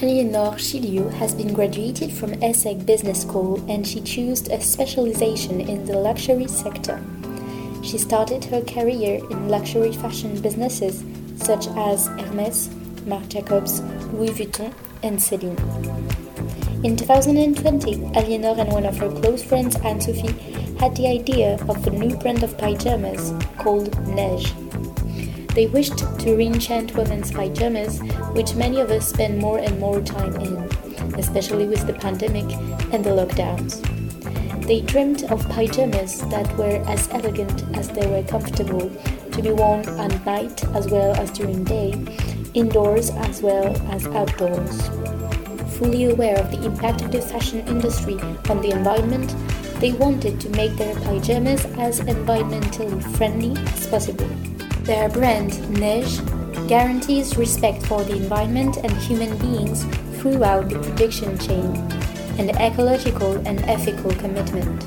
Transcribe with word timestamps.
Aliénor 0.00 0.54
Chiliou 0.56 1.10
has 1.14 1.34
been 1.34 1.52
graduated 1.52 2.12
from 2.12 2.30
ESSEC 2.40 2.86
Business 2.86 3.22
School 3.22 3.60
and 3.68 3.84
she 3.84 4.00
chose 4.00 4.46
a 4.48 4.60
specialization 4.60 5.60
in 5.60 5.84
the 5.86 5.98
luxury 5.98 6.46
sector. 6.46 7.02
She 7.82 7.98
started 7.98 8.44
her 8.44 8.60
career 8.60 9.20
in 9.28 9.48
luxury 9.48 9.90
fashion 9.90 10.40
businesses 10.40 11.02
such 11.34 11.66
as 11.76 12.06
Hermès, 12.10 12.70
Marc 13.06 13.28
Jacobs, 13.28 13.80
Louis 14.12 14.30
Vuitton, 14.30 14.72
and 15.02 15.20
Celine. 15.20 15.58
In 16.84 16.96
2020, 16.96 17.96
Aliénor 18.14 18.56
and 18.56 18.70
one 18.70 18.86
of 18.86 18.96
her 18.98 19.10
close 19.10 19.42
friends, 19.42 19.74
Anne 19.82 20.00
Sophie, 20.00 20.32
had 20.78 20.94
the 20.94 21.08
idea 21.08 21.56
of 21.68 21.84
a 21.84 21.90
new 21.90 22.14
brand 22.18 22.44
of 22.44 22.56
pajamas 22.56 23.32
called 23.58 23.90
Neige. 24.06 24.67
They 25.58 25.66
wished 25.66 25.98
to 25.98 26.36
re-enchant 26.36 26.94
women's 26.94 27.32
pajamas, 27.32 27.98
which 28.30 28.54
many 28.54 28.78
of 28.78 28.92
us 28.92 29.08
spend 29.08 29.38
more 29.38 29.58
and 29.58 29.80
more 29.80 30.00
time 30.00 30.36
in, 30.36 30.56
especially 31.18 31.66
with 31.66 31.84
the 31.84 31.94
pandemic 31.94 32.44
and 32.92 33.04
the 33.04 33.10
lockdowns. 33.10 33.82
They 34.68 34.82
dreamed 34.82 35.24
of 35.24 35.48
pajamas 35.48 36.20
that 36.30 36.56
were 36.56 36.80
as 36.86 37.08
elegant 37.10 37.64
as 37.76 37.88
they 37.88 38.06
were 38.06 38.22
comfortable, 38.22 38.88
to 39.32 39.42
be 39.42 39.50
worn 39.50 39.80
at 39.98 40.24
night 40.24 40.62
as 40.76 40.86
well 40.92 41.12
as 41.16 41.32
during 41.32 41.64
day, 41.64 41.90
indoors 42.54 43.10
as 43.10 43.42
well 43.42 43.74
as 43.90 44.06
outdoors. 44.06 44.88
Fully 45.76 46.04
aware 46.04 46.38
of 46.38 46.52
the 46.52 46.64
impact 46.66 47.02
of 47.02 47.10
the 47.10 47.20
fashion 47.20 47.66
industry 47.66 48.14
on 48.48 48.62
the 48.62 48.70
environment, 48.70 49.34
they 49.80 49.90
wanted 49.90 50.40
to 50.40 50.50
make 50.50 50.76
their 50.76 50.94
pajamas 51.00 51.64
as 51.78 51.98
environmentally 52.02 53.02
friendly 53.16 53.60
as 53.72 53.88
possible. 53.88 54.30
Their 54.88 55.10
brand, 55.10 55.52
Neige, 55.78 56.18
guarantees 56.66 57.36
respect 57.36 57.84
for 57.84 58.02
the 58.04 58.16
environment 58.16 58.78
and 58.78 58.90
human 58.96 59.36
beings 59.36 59.84
throughout 60.16 60.70
the 60.70 60.78
production 60.78 61.36
chain, 61.36 61.76
an 62.38 62.56
ecological 62.56 63.34
and 63.46 63.60
ethical 63.68 64.10
commitment. 64.12 64.82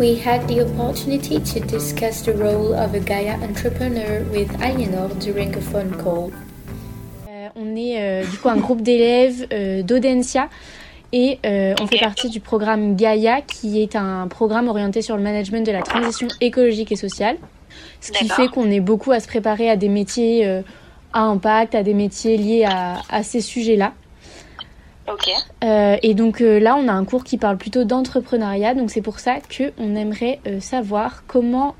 We 0.00 0.16
had 0.16 0.48
the 0.48 0.66
opportunity 0.66 1.38
to 1.38 1.60
discuss 1.60 2.22
the 2.22 2.32
role 2.34 2.74
of 2.74 2.92
a 2.94 2.98
Gaia 2.98 3.40
entrepreneur 3.40 4.24
with 4.32 4.50
Aliénor 4.58 5.16
during 5.20 5.54
a 5.54 5.60
phone 5.60 5.94
call. 6.02 6.32
Euh, 7.28 7.48
on 7.54 7.76
est 7.76 8.02
euh, 8.02 8.26
du 8.28 8.36
coup 8.36 8.48
un 8.48 8.56
groupe 8.56 8.82
d'élèves 8.82 9.46
euh, 9.52 9.84
et 11.16 11.38
euh, 11.46 11.76
on 11.80 11.86
fait 11.86 12.00
partie 12.00 12.28
du 12.28 12.40
programme 12.40 12.96
Gaia 12.96 13.40
qui 13.40 13.80
est 13.80 13.94
un 13.94 14.26
programme 14.26 14.66
orienté 14.66 15.00
sur 15.00 15.16
le 15.16 15.22
management 15.22 15.64
de 15.64 15.70
la 15.70 15.82
transition 15.82 16.26
écologique 16.40 16.90
et 16.90 16.96
sociale. 16.96 17.36
Ce 18.00 18.10
qui 18.10 18.28
fait 18.28 18.48
qu'on 18.48 18.68
est 18.68 18.80
beaucoup 18.80 19.12
à 19.12 19.20
se 19.20 19.28
préparer 19.28 19.70
à 19.70 19.76
des 19.76 19.88
métiers 19.88 20.44
euh, 20.44 20.62
à 21.12 21.20
impact, 21.20 21.76
à 21.76 21.84
des 21.84 21.94
métiers 21.94 22.36
liés 22.36 22.64
à, 22.68 22.96
à 23.08 23.22
ces 23.22 23.40
sujets-là. 23.40 23.92
Ok. 25.08 25.30
Euh, 25.62 25.96
et 26.02 26.14
donc 26.14 26.40
là, 26.40 26.74
on 26.76 26.88
a 26.88 26.92
un 26.92 27.04
cours 27.04 27.22
qui 27.22 27.38
parle 27.38 27.58
plutôt 27.58 27.84
d'entrepreneuriat. 27.84 28.74
Donc 28.74 28.90
c'est 28.90 29.02
pour 29.02 29.20
ça 29.20 29.36
que 29.48 29.72
on 29.78 29.94
aimerait 29.94 30.40
savoir 30.58 31.22
comment 31.28 31.76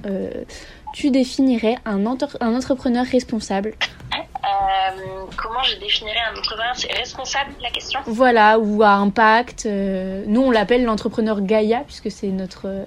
tu 0.94 1.10
définirais 1.10 1.76
un, 1.84 2.06
entre- 2.06 2.38
un 2.40 2.54
entrepreneur 2.54 3.04
responsable? 3.04 3.74
Euh, 4.14 5.24
comment 5.36 5.62
je 5.64 5.74
définirais 5.76 6.20
un 6.28 6.38
entrepreneur 6.38 6.72
C'est 6.76 6.92
responsable 6.92 7.52
la 7.60 7.70
question? 7.70 8.00
Voilà, 8.06 8.58
ou 8.58 8.82
à 8.82 8.90
impact. 8.90 9.66
euh, 9.66 10.22
nous, 10.26 10.42
on 10.42 10.50
l'appelle 10.50 10.84
l'entrepreneur 10.84 11.40
Gaia 11.40 11.80
puisque 11.80 12.10
c'est 12.10 12.28
notre 12.28 12.86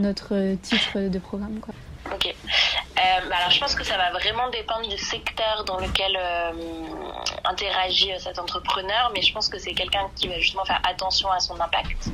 notre 0.00 0.56
titre 0.56 0.98
de 0.98 1.18
programme. 1.20 1.60
Quoi. 1.60 1.72
Ok. 2.12 2.26
Euh, 2.26 3.00
bah 3.30 3.36
alors 3.38 3.50
je 3.50 3.60
pense 3.60 3.76
que 3.76 3.84
ça 3.84 3.96
va 3.96 4.10
vraiment 4.10 4.48
dépendre 4.50 4.88
du 4.88 4.98
secteur 4.98 5.64
dans 5.64 5.78
lequel 5.78 6.18
interagit 7.44 8.10
cet 8.18 8.38
entrepreneur, 8.40 9.12
mais 9.14 9.22
je 9.22 9.32
pense 9.32 9.48
que 9.48 9.58
c'est 9.58 9.72
quelqu'un 9.74 10.08
qui 10.16 10.26
va 10.26 10.38
justement 10.40 10.64
faire 10.64 10.80
attention 10.88 11.30
à 11.30 11.38
son 11.38 11.54
impact, 11.60 12.10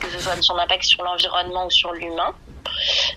que 0.00 0.08
ce 0.10 0.18
soit 0.18 0.40
son 0.42 0.58
impact 0.58 0.84
sur 0.84 1.02
l'environnement 1.02 1.66
ou 1.66 1.70
sur 1.70 1.92
l'humain. 1.92 2.34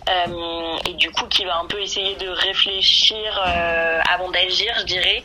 Euh, 0.09 0.77
et 0.87 0.93
du 0.93 1.11
coup 1.11 1.25
qui 1.27 1.45
va 1.45 1.59
un 1.59 1.65
peu 1.65 1.81
essayer 1.81 2.15
de 2.15 2.27
réfléchir 2.27 3.39
euh, 3.45 3.99
avant 4.11 4.31
d'agir, 4.31 4.73
je 4.79 4.85
dirais, 4.85 5.23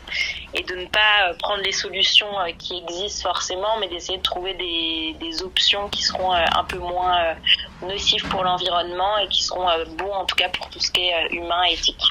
et 0.53 0.63
de 0.63 0.75
ne 0.75 0.85
pas 0.85 1.29
euh, 1.29 1.33
prendre 1.39 1.63
les 1.63 1.71
solutions 1.71 2.27
qui 2.57 2.77
existent 2.77 3.29
forcément, 3.29 3.79
mais 3.79 3.87
d'essayer 3.87 4.17
de 4.17 4.23
trouver 4.23 4.53
des, 4.53 5.43
options 5.43 5.87
qui 5.89 6.01
seront 6.01 6.31
un 6.31 6.63
peu 6.63 6.79
moins 6.79 7.35
nocives 7.83 8.27
pour 8.29 8.43
l'environnement 8.43 9.19
et 9.19 9.27
qui 9.27 9.43
seront 9.43 9.67
bons 9.97 10.11
en 10.11 10.25
tout 10.25 10.35
cas 10.35 10.49
pour 10.49 10.67
tout 10.69 10.79
ce 10.79 10.91
qui 10.91 11.01
est 11.01 11.27
humain 11.31 11.61
et 11.69 11.73
éthique. 11.73 12.01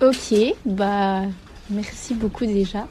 Ok, 0.00 0.54
bah 0.64 1.22
merci 1.68 2.14
beaucoup 2.14 2.46
déjà. 2.46 2.86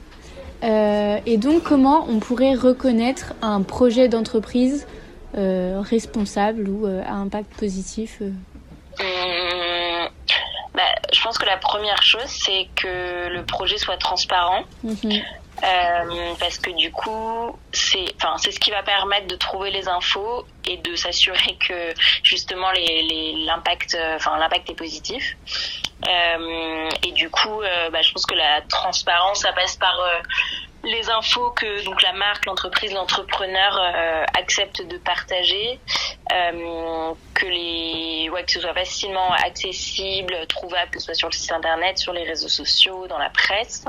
Et 0.62 1.38
donc, 1.38 1.64
comment 1.64 2.06
on 2.08 2.20
pourrait 2.20 2.54
reconnaître 2.54 3.34
un 3.42 3.64
projet 3.64 4.10
d'entreprise 4.10 4.86
responsable 5.34 6.68
ou 6.68 6.86
euh, 6.86 7.04
à 7.06 7.14
impact 7.14 7.54
positif 7.56 8.20
euh 8.22 8.32
Hum, 9.00 10.10
bah, 10.74 10.84
je 11.14 11.22
pense 11.22 11.38
que 11.38 11.46
la 11.46 11.58
première 11.58 12.02
chose, 12.04 12.26
c'est 12.26 12.68
que 12.76 13.28
le 13.30 13.46
projet 13.46 13.78
soit 13.78 13.98
transparent. 13.98 14.64
Mhm. 14.84 15.22
Euh, 15.62 16.34
parce 16.40 16.58
que 16.58 16.72
du 16.72 16.90
coup, 16.92 17.58
c'est, 17.74 18.06
enfin, 18.16 18.38
c'est 18.38 18.52
ce 18.52 18.60
qui 18.62 18.72
va 18.72 18.82
permettre 18.82 19.28
de 19.28 19.36
trouver 19.36 19.72
les 19.72 19.90
infos 19.90 20.46
et 20.66 20.78
de 20.78 20.96
s'assurer 20.96 21.58
que 21.60 21.94
justement 22.24 22.72
les, 22.72 23.34
l'impact, 23.46 23.94
euh, 23.96 24.16
enfin, 24.16 24.38
l'impact 24.38 24.70
est 24.70 24.76
positif. 24.76 25.36
Euh, 26.08 26.90
et 27.06 27.12
du 27.12 27.30
coup, 27.30 27.62
euh, 27.62 27.90
bah, 27.90 28.02
je 28.02 28.14
pense 28.14 28.26
que 28.26 28.36
la 28.36 28.62
transparence, 28.70 29.42
ça 29.42 29.52
passe 29.52 29.76
par 29.76 30.00
euh, 30.00 30.20
les 30.84 31.10
infos 31.10 31.52
que 31.52 31.84
donc 31.84 32.02
la 32.02 32.14
marque, 32.14 32.46
l'entreprise, 32.46 32.94
l'entrepreneur 32.94 33.78
euh, 33.78 34.24
accepte 34.38 34.82
de 34.86 34.98
partager, 34.98 35.80
euh, 36.32 37.14
que 37.34 37.46
les, 37.46 38.30
ouais, 38.30 38.44
que 38.44 38.52
ce 38.52 38.62
soit 38.62 38.74
facilement 38.74 39.32
accessible, 39.34 40.36
trouvable, 40.48 40.92
que 40.92 41.00
ce 41.00 41.06
soit 41.06 41.14
sur 41.16 41.28
le 41.30 41.34
site 41.34 41.52
internet, 41.52 41.98
sur 41.98 42.14
les 42.14 42.24
réseaux 42.24 42.50
sociaux, 42.50 43.08
dans 43.08 43.18
la 43.18 43.30
presse, 43.30 43.86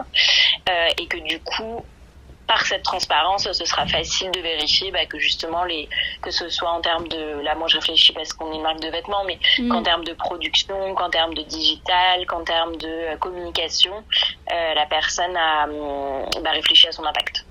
euh, 0.68 0.88
et 0.98 1.06
que 1.06 1.18
du 1.18 1.40
coup, 1.40 1.84
par 2.50 2.66
cette 2.66 2.82
transparence, 2.82 3.44
ce 3.52 3.64
sera 3.64 3.86
facile 3.86 4.28
de 4.32 4.40
vérifier 4.40 4.90
bah, 4.90 5.06
que 5.06 5.20
justement 5.20 5.62
les, 5.62 5.88
que 6.20 6.32
ce 6.32 6.48
soit 6.48 6.68
en 6.72 6.80
termes 6.80 7.06
de, 7.06 7.40
là 7.44 7.54
moi 7.54 7.68
je 7.68 7.76
réfléchis 7.76 8.12
parce 8.12 8.32
qu'on 8.32 8.50
est 8.52 8.56
une 8.56 8.62
marque 8.62 8.80
de 8.80 8.88
vêtements, 8.88 9.22
mais 9.24 9.38
Mm. 9.58 9.68
qu'en 9.68 9.82
termes 9.84 10.02
de 10.04 10.12
production, 10.14 10.94
qu'en 10.96 11.10
termes 11.10 11.34
de 11.34 11.42
digital, 11.42 12.26
qu'en 12.26 12.42
termes 12.42 12.76
de 12.76 12.88
euh, 12.88 13.16
communication, 13.18 13.92
euh, 14.52 14.74
la 14.74 14.86
personne 14.86 15.36
a 15.36 15.68
hum, 15.68 16.24
bah, 16.42 16.50
réfléchi 16.50 16.88
à 16.88 16.92
son 16.92 17.04
impact. 17.04 17.46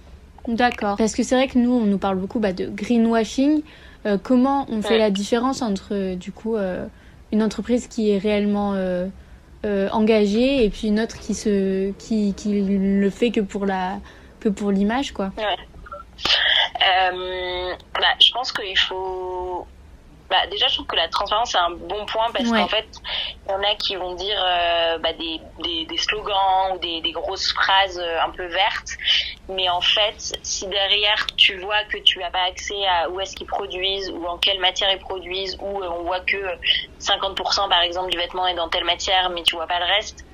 D'accord. 0.50 0.98
Parce 0.98 1.14
que 1.16 1.24
c'est 1.24 1.36
vrai 1.36 1.48
que 1.48 1.58
nous, 1.58 1.72
on 1.72 1.86
nous 1.86 1.98
parle 1.98 2.18
beaucoup 2.18 2.40
bah, 2.40 2.52
de 2.52 2.66
greenwashing. 2.66 3.62
Euh, 4.06 4.18
comment 4.22 4.66
on 4.70 4.82
fait 4.82 4.96
Ouais. 4.96 4.98
la 4.98 5.12
différence 5.12 5.62
entre 5.62 6.16
du 6.16 6.34
coup 6.34 6.58
euh, 6.58 6.86
une 7.32 7.42
entreprise 7.42 7.88
qui 7.88 8.12
est 8.12 8.18
réellement 8.18 8.76
engagée 9.92 10.64
et 10.66 10.70
puis 10.70 10.88
une 10.88 11.00
autre 11.00 11.20
qui 11.20 11.34
se 11.34 11.92
qui, 11.92 12.34
qui 12.34 12.62
le 12.62 13.10
fait 13.10 13.32
que 13.32 13.42
pour 13.42 13.66
la 13.66 14.00
que 14.40 14.50
pour 14.50 14.72
l'image 14.72 15.12
quoi. 15.12 15.32
Euh, 16.82 17.76
bah, 18.00 18.08
je 18.22 18.32
pense 18.34 18.52
qu'il 18.52 18.78
faut. 18.78 19.68
Bah, 20.30 20.46
déjà, 20.52 20.68
je 20.68 20.76
trouve 20.76 20.86
que 20.86 20.96
la 20.96 21.08
transparence 21.08 21.52
c'est 21.52 21.58
un 21.58 21.72
bon 21.72 22.06
point 22.06 22.32
parce 22.32 22.50
Ouais. 22.50 22.60
qu'en 22.60 22.68
fait, 22.68 22.88
il 23.48 23.52
y 23.52 23.56
en 23.56 23.64
a 23.64 23.76
qui 23.76 23.96
vont 23.96 24.14
dire 24.14 24.40
euh, 24.40 25.00
bah, 25.00 25.14
des, 25.14 25.40
des, 25.64 25.86
des 25.86 25.98
slogans 25.98 26.74
ou 26.76 26.78
des, 26.80 27.02
des 27.02 27.12
grosses 27.12 27.52
phrases 27.52 27.98
euh, 28.00 28.22
un 28.22 28.30
peu 28.30 28.46
vertes, 28.46 28.92
mais 29.48 29.68
en 29.70 29.82
fait, 29.82 30.16
si 30.44 30.68
derrière 30.68 31.26
tu 31.36 31.58
vois 31.60 31.84
que 31.86 31.98
tu 31.98 32.20
n'as 32.20 32.30
pas 32.30 32.44
accès 32.44 32.86
à 32.88 33.10
où 33.10 33.20
est-ce 33.20 33.36
qu'ils 33.36 33.48
produisent 33.48 34.12
ou 34.12 34.26
en 34.28 34.38
quelle 34.38 34.60
matière 34.60 34.92
ils 34.92 35.00
produisent, 35.00 35.58
ou 35.62 35.84
on 35.84 36.04
voit 36.04 36.22
que 36.22 36.38
50% 37.00 37.68
par 37.70 37.82
exemple 37.82 38.12
du 38.12 38.18
vêtement 38.18 38.46
est 38.48 38.56
dans 38.56 38.70
telle 38.70 38.86
matière, 38.86 39.32
mais 39.32 39.42
tu 39.44 39.56
vois 39.56 39.68
pas 39.68 39.80
le 39.80 39.86
reste. 39.86 40.26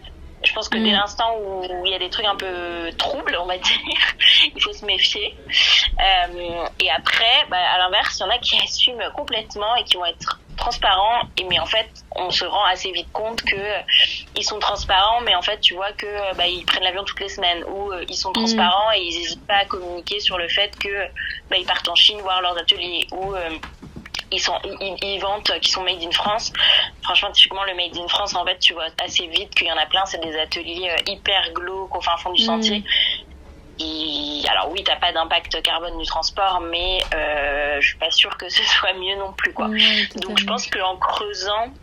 Je 0.45 0.53
pense 0.53 0.69
que 0.69 0.77
Mm. 0.77 0.83
dès 0.83 0.91
l'instant 0.91 1.35
où 1.37 1.63
il 1.85 1.91
y 1.91 1.95
a 1.95 1.99
des 1.99 2.09
trucs 2.09 2.25
un 2.25 2.35
peu 2.35 2.89
troubles, 2.97 3.37
on 3.41 3.45
va 3.45 3.57
dire, 3.69 3.77
il 4.55 4.61
faut 4.61 4.73
se 4.73 4.85
méfier. 4.85 5.35
Euh, 5.99 6.65
et 6.79 6.89
après, 6.91 7.45
bah, 7.49 7.57
à 7.57 7.77
l'inverse, 7.79 8.17
il 8.19 8.23
y 8.23 8.25
en 8.25 8.29
a 8.29 8.37
qui 8.37 8.57
assument 8.63 9.11
complètement 9.15 9.75
et 9.75 9.83
qui 9.83 9.97
vont 9.97 10.05
être 10.05 10.39
transparents. 10.57 11.21
Et 11.37 11.43
mais 11.43 11.59
en 11.59 11.65
fait, 11.65 11.89
on 12.15 12.31
se 12.31 12.45
rend 12.45 12.63
assez 12.65 12.91
vite 12.91 13.11
compte 13.11 13.41
que 13.41 13.55
euh, 13.55 13.79
ils 14.37 14.43
sont 14.43 14.59
transparents, 14.59 15.21
mais 15.21 15.35
en 15.35 15.41
fait, 15.41 15.59
tu 15.59 15.73
vois 15.73 15.91
que 15.91 16.05
euh, 16.05 16.33
bah, 16.35 16.47
ils 16.47 16.65
prennent 16.65 16.83
l'avion 16.83 17.03
toutes 17.03 17.19
les 17.19 17.29
semaines 17.29 17.63
ou 17.65 17.91
euh, 17.91 18.05
ils 18.07 18.15
sont 18.15 18.31
transparents 18.31 18.91
et 18.95 19.01
ils 19.01 19.19
n'hésitent 19.19 19.45
pas 19.45 19.57
à 19.57 19.65
communiquer 19.65 20.19
sur 20.19 20.37
le 20.37 20.47
fait 20.47 20.77
que 20.79 21.07
bah, 21.49 21.57
ils 21.57 21.65
partent 21.65 21.89
en 21.89 21.95
Chine 21.95 22.19
voir 22.21 22.41
leurs 22.41 22.57
ateliers 22.57 23.07
ou 23.11 23.33
euh, 23.35 23.49
ils 24.31 24.39
sont 24.39 24.57
ils, 24.63 24.95
ils 25.01 25.19
vantent 25.19 25.51
qu'ils 25.59 25.71
sont 25.71 25.83
made 25.83 26.01
in 26.01 26.11
France. 26.11 26.51
Franchement, 27.03 27.31
typiquement 27.31 27.63
le 27.63 27.75
made 27.75 27.95
in 27.97 28.07
France, 28.07 28.35
en 28.35 28.45
fait, 28.45 28.59
tu 28.59 28.73
vois 28.73 28.87
assez 29.03 29.27
vite 29.27 29.53
qu'il 29.55 29.67
y 29.67 29.71
en 29.71 29.77
a 29.77 29.85
plein. 29.85 30.05
C'est 30.05 30.21
des 30.21 30.37
ateliers 30.37 30.89
euh, 30.89 31.11
hyper 31.11 31.51
glauques 31.53 31.95
au 31.95 32.01
fin 32.01 32.17
fond 32.17 32.31
du 32.31 32.41
Mm. 32.41 32.45
sentier. 32.45 32.83
Et, 33.77 34.43
alors 34.49 34.69
oui, 34.71 34.83
t'as 34.85 34.95
pas 34.95 35.11
d'impact 35.11 35.61
carbone 35.61 35.97
du 35.97 36.05
transport, 36.05 36.61
mais 36.61 37.03
euh, 37.13 37.81
je 37.81 37.87
suis 37.87 37.97
pas 37.97 38.11
sûre 38.11 38.37
que 38.37 38.47
ce 38.49 38.63
soit 38.79 38.93
mieux 38.93 39.15
non 39.17 39.33
plus 39.33 39.53
quoi. 39.53 39.69
Donc 40.15 40.39
je 40.39 40.45
pense 40.45 40.67
qu'en 40.67 40.97
creusant, 40.97 41.73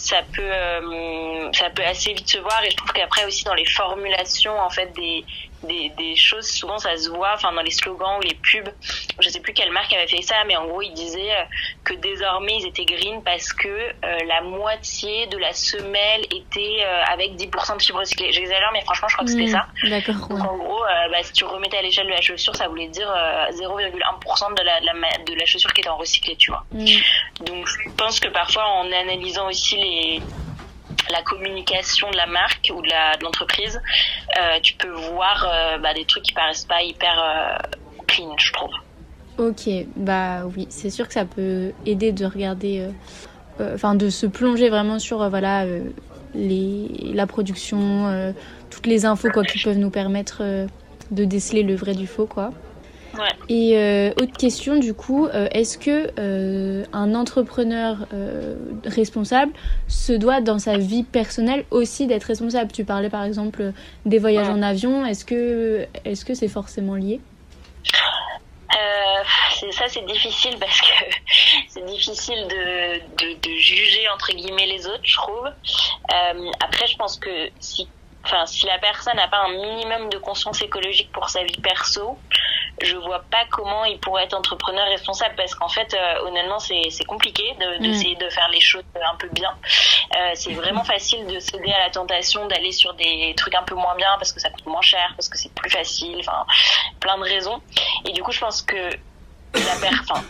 ça 0.00 0.22
peut 0.34 0.40
euh, 0.42 1.52
ça 1.52 1.68
peut 1.70 1.84
assez 1.84 2.14
vite 2.14 2.28
se 2.28 2.38
voir. 2.38 2.64
Et 2.64 2.70
je 2.70 2.76
trouve 2.76 2.92
qu'après 2.92 3.24
aussi 3.26 3.44
dans 3.44 3.54
les 3.54 3.66
formulations 3.66 4.58
en 4.58 4.70
fait 4.70 4.92
des 4.94 5.24
des, 5.62 5.92
des 5.98 6.16
choses 6.16 6.48
souvent 6.50 6.78
ça 6.78 6.96
se 6.96 7.10
voit 7.10 7.32
enfin 7.34 7.52
dans 7.52 7.60
les 7.60 7.70
slogans 7.70 8.16
ou 8.18 8.22
les 8.22 8.34
pubs. 8.34 8.72
Je 9.18 9.28
sais 9.28 9.40
plus 9.40 9.52
quelle 9.52 9.70
marque 9.72 9.92
avait 9.92 10.08
fait 10.08 10.22
ça 10.22 10.36
mais 10.46 10.56
en 10.56 10.66
gros 10.66 10.80
ils 10.80 10.94
disaient 10.94 11.32
euh, 11.32 11.44
que 11.84 11.92
désormais 11.94 12.56
ils 12.60 12.66
étaient 12.66 12.86
green 12.86 13.22
parce 13.22 13.52
que 13.52 13.68
euh, 13.68 14.18
la 14.26 14.40
moitié 14.40 15.26
de 15.26 15.36
la 15.36 15.52
semelle 15.52 16.22
était 16.34 16.82
avec 17.10 17.32
10% 17.36 17.76
de 17.76 17.82
fibres 17.82 17.98
recyclées. 17.98 18.32
J'exagère 18.32 18.70
mais 18.72 18.80
franchement 18.80 19.08
je 19.08 19.14
crois 19.16 19.26
que 19.26 19.30
c'était 19.30 19.44
mmh, 19.44 19.48
ça. 19.48 19.66
d'accord 19.90 20.28
donc 20.28 20.40
en 20.40 20.56
gros 20.56 20.82
bah, 21.10 21.22
si 21.22 21.32
tu 21.34 21.44
remettais 21.44 21.76
à 21.76 21.82
l'échelle 21.82 22.06
de 22.06 22.12
la 22.12 22.22
chaussure 22.22 22.56
ça 22.56 22.68
voulait 22.68 22.88
dire 22.88 23.08
0,1% 23.52 24.54
de 24.54 24.62
la, 24.62 24.80
de 24.80 24.86
la 24.86 25.24
de 25.24 25.34
la 25.34 25.44
chaussure 25.44 25.74
qui 25.74 25.82
était 25.82 25.90
en 25.90 25.98
recyclé 25.98 26.36
tu 26.36 26.50
vois. 26.50 26.64
Mmh. 26.72 26.86
donc 27.44 27.66
je 27.66 27.90
pense 27.98 28.18
que 28.18 28.28
parfois 28.28 28.64
en 28.64 28.90
analysant 28.90 29.48
aussi 29.48 29.76
les 29.76 29.89
la 31.10 31.22
communication 31.22 32.10
de 32.10 32.16
la 32.16 32.26
marque 32.26 32.72
ou 32.74 32.82
de 32.82 33.24
l'entreprise, 33.24 33.80
euh, 34.38 34.60
tu 34.62 34.74
peux 34.74 34.90
voir 34.90 35.46
euh, 35.46 35.78
bah, 35.78 35.94
des 35.94 36.04
trucs 36.04 36.24
qui 36.24 36.32
paraissent 36.32 36.64
pas 36.64 36.82
hyper 36.82 37.18
euh, 37.18 37.78
clean, 38.06 38.34
je 38.38 38.52
trouve. 38.52 38.70
Ok, 39.38 39.68
bah 39.96 40.42
oui, 40.44 40.66
c'est 40.70 40.90
sûr 40.90 41.08
que 41.08 41.14
ça 41.14 41.24
peut 41.24 41.72
aider 41.86 42.12
de 42.12 42.26
regarder, 42.26 42.86
enfin 43.58 43.94
de 43.94 44.10
se 44.10 44.26
plonger 44.26 44.68
vraiment 44.68 44.98
sur 44.98 45.26
voilà 45.30 45.64
les, 46.34 46.88
la 47.14 47.26
production, 47.26 48.34
toutes 48.68 48.86
les 48.86 49.06
infos 49.06 49.30
quoi 49.30 49.42
qui 49.44 49.58
peuvent 49.62 49.78
nous 49.78 49.88
permettre 49.88 50.42
de 51.10 51.24
déceler 51.24 51.62
le 51.62 51.74
vrai 51.74 51.94
du 51.94 52.06
faux 52.06 52.26
quoi. 52.26 52.50
Et 53.48 53.76
euh, 53.76 54.10
autre 54.20 54.36
question 54.36 54.76
du 54.76 54.94
coup, 54.94 55.26
euh, 55.26 55.48
est-ce 55.52 55.78
que 55.78 56.10
euh, 56.18 56.84
un 56.92 57.14
entrepreneur 57.14 58.06
responsable 58.84 59.52
se 59.88 60.12
doit 60.12 60.40
dans 60.40 60.58
sa 60.58 60.78
vie 60.78 61.02
personnelle 61.02 61.64
aussi 61.70 62.06
d'être 62.06 62.24
responsable? 62.24 62.72
Tu 62.72 62.84
parlais 62.84 63.10
par 63.10 63.24
exemple 63.24 63.72
des 64.06 64.18
voyages 64.18 64.48
en 64.48 64.62
avion. 64.62 65.04
Est-ce 65.04 65.24
que 65.24 65.86
est-ce 66.04 66.24
que 66.24 66.34
c'est 66.34 66.48
forcément 66.48 66.94
lié? 66.94 67.20
Ça 69.72 69.88
c'est 69.88 70.06
difficile 70.06 70.56
parce 70.58 70.80
que 70.80 70.86
c'est 71.68 71.84
difficile 71.84 72.46
de, 72.48 72.98
de, 73.18 73.34
de, 73.34 73.56
juger 73.58 74.08
entre 74.08 74.32
guillemets 74.32 74.66
les 74.66 74.86
autres, 74.86 75.00
je 75.02 75.16
trouve. 75.16 75.48
après, 76.60 76.86
je 76.86 76.96
pense 76.96 77.18
que 77.18 77.50
si, 77.60 77.86
enfin, 78.24 78.46
si 78.46 78.66
la 78.66 78.78
personne 78.78 79.16
n'a 79.16 79.28
pas 79.28 79.44
un 79.44 79.50
minimum 79.50 80.08
de 80.08 80.18
conscience 80.18 80.62
écologique 80.62 81.12
pour 81.12 81.28
sa 81.28 81.44
vie 81.44 81.60
perso, 81.62 82.18
je 82.82 82.96
vois 82.96 83.22
pas 83.30 83.44
comment 83.50 83.84
il 83.84 83.98
pourrait 83.98 84.24
être 84.24 84.34
entrepreneur 84.34 84.86
responsable 84.86 85.34
parce 85.36 85.54
qu'en 85.54 85.68
fait 85.68 85.94
euh, 85.94 86.26
honnêtement 86.26 86.58
c'est 86.58 86.90
c'est 86.90 87.04
compliqué 87.04 87.54
mm. 87.54 87.82
d'essayer 87.82 88.16
de, 88.16 88.28
faire 88.30 88.48
les 88.50 88.60
choses 88.60 88.84
un 88.94 89.16
peu 89.16 89.28
bien 89.32 89.50
euh, 90.16 90.30
c'est 90.34 90.52
vraiment 90.52 90.84
facile 90.84 91.26
de 91.26 91.38
céder 91.38 91.72
à 91.72 91.80
la 91.80 91.90
tentation 91.90 92.46
d'aller 92.46 92.72
sur 92.72 92.94
des 92.94 93.34
trucs 93.36 93.54
un 93.54 93.62
peu 93.62 93.74
moins 93.74 93.94
bien 93.96 94.10
parce 94.18 94.32
que 94.32 94.40
ça 94.40 94.50
coûte 94.50 94.66
moins 94.66 94.82
cher 94.82 95.12
parce 95.16 95.28
que 95.28 95.38
c'est 95.38 95.52
plus 95.54 95.70
facile 95.70 96.16
enfin 96.20 96.46
plein 97.00 97.18
de 97.18 97.24
raisons 97.24 97.60
et 98.06 98.12
du 98.12 98.22
coup 98.22 98.32
je 98.32 98.40
pense 98.40 98.62
que 98.62 98.76
la 98.76 99.76
personne 99.80 100.24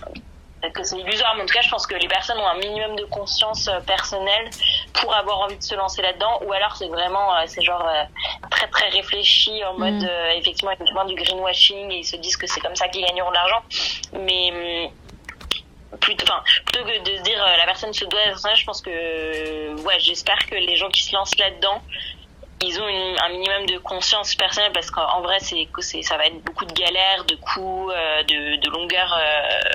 que 0.68 0.82
c'est 0.82 0.98
illusoire, 0.98 1.34
mais 1.36 1.42
en 1.42 1.46
tout 1.46 1.54
cas, 1.54 1.62
je 1.62 1.70
pense 1.70 1.86
que 1.86 1.94
les 1.94 2.08
personnes 2.08 2.38
ont 2.38 2.46
un 2.46 2.58
minimum 2.58 2.96
de 2.96 3.04
conscience 3.04 3.68
euh, 3.68 3.80
personnelle 3.80 4.50
pour 4.92 5.14
avoir 5.14 5.40
envie 5.40 5.56
de 5.56 5.62
se 5.62 5.74
lancer 5.74 6.02
là-dedans, 6.02 6.40
ou 6.44 6.52
alors 6.52 6.76
c'est 6.76 6.88
vraiment, 6.88 7.34
euh, 7.36 7.44
c'est 7.46 7.62
genre 7.62 7.86
euh, 7.86 8.04
très 8.50 8.68
très 8.68 8.88
réfléchi 8.88 9.64
en 9.64 9.74
mode 9.74 10.02
mm. 10.02 10.08
effectivement 10.36 10.72
effectivement 10.72 11.04
du 11.04 11.14
greenwashing 11.14 11.90
et 11.90 11.98
ils 11.98 12.04
se 12.04 12.16
disent 12.16 12.36
que 12.36 12.46
c'est 12.46 12.60
comme 12.60 12.76
ça 12.76 12.88
qu'ils 12.88 13.04
gagneront 13.04 13.30
de 13.30 13.34
l'argent, 13.34 13.62
mais 14.12 14.90
hum, 15.92 15.98
plutôt, 15.98 16.24
enfin, 16.24 16.42
plutôt 16.66 16.84
que 16.84 17.10
de 17.10 17.16
se 17.18 17.22
dire 17.22 17.38
la 17.38 17.64
personne 17.64 17.92
se 17.92 18.04
doit 18.04 18.36
ça, 18.36 18.54
je 18.54 18.64
pense 18.64 18.82
que 18.82 19.80
ouais, 19.82 19.98
j'espère 19.98 20.38
que 20.46 20.54
les 20.54 20.76
gens 20.76 20.88
qui 20.88 21.02
se 21.02 21.14
lancent 21.14 21.38
là-dedans 21.38 21.80
ils 22.62 22.78
ont 22.78 22.86
un 22.86 23.28
minimum 23.30 23.66
de 23.66 23.78
conscience 23.78 24.34
personnelle 24.34 24.72
parce 24.72 24.90
qu'en 24.90 25.22
vrai 25.22 25.38
c'est 25.40 25.66
ça 26.02 26.16
va 26.18 26.26
être 26.26 26.42
beaucoup 26.44 26.66
de 26.66 26.72
galères 26.74 27.24
de 27.24 27.34
coûts 27.36 27.90
euh, 27.90 28.22
de, 28.24 28.60
de 28.60 28.70
longueur 28.70 29.10
en 29.12 29.69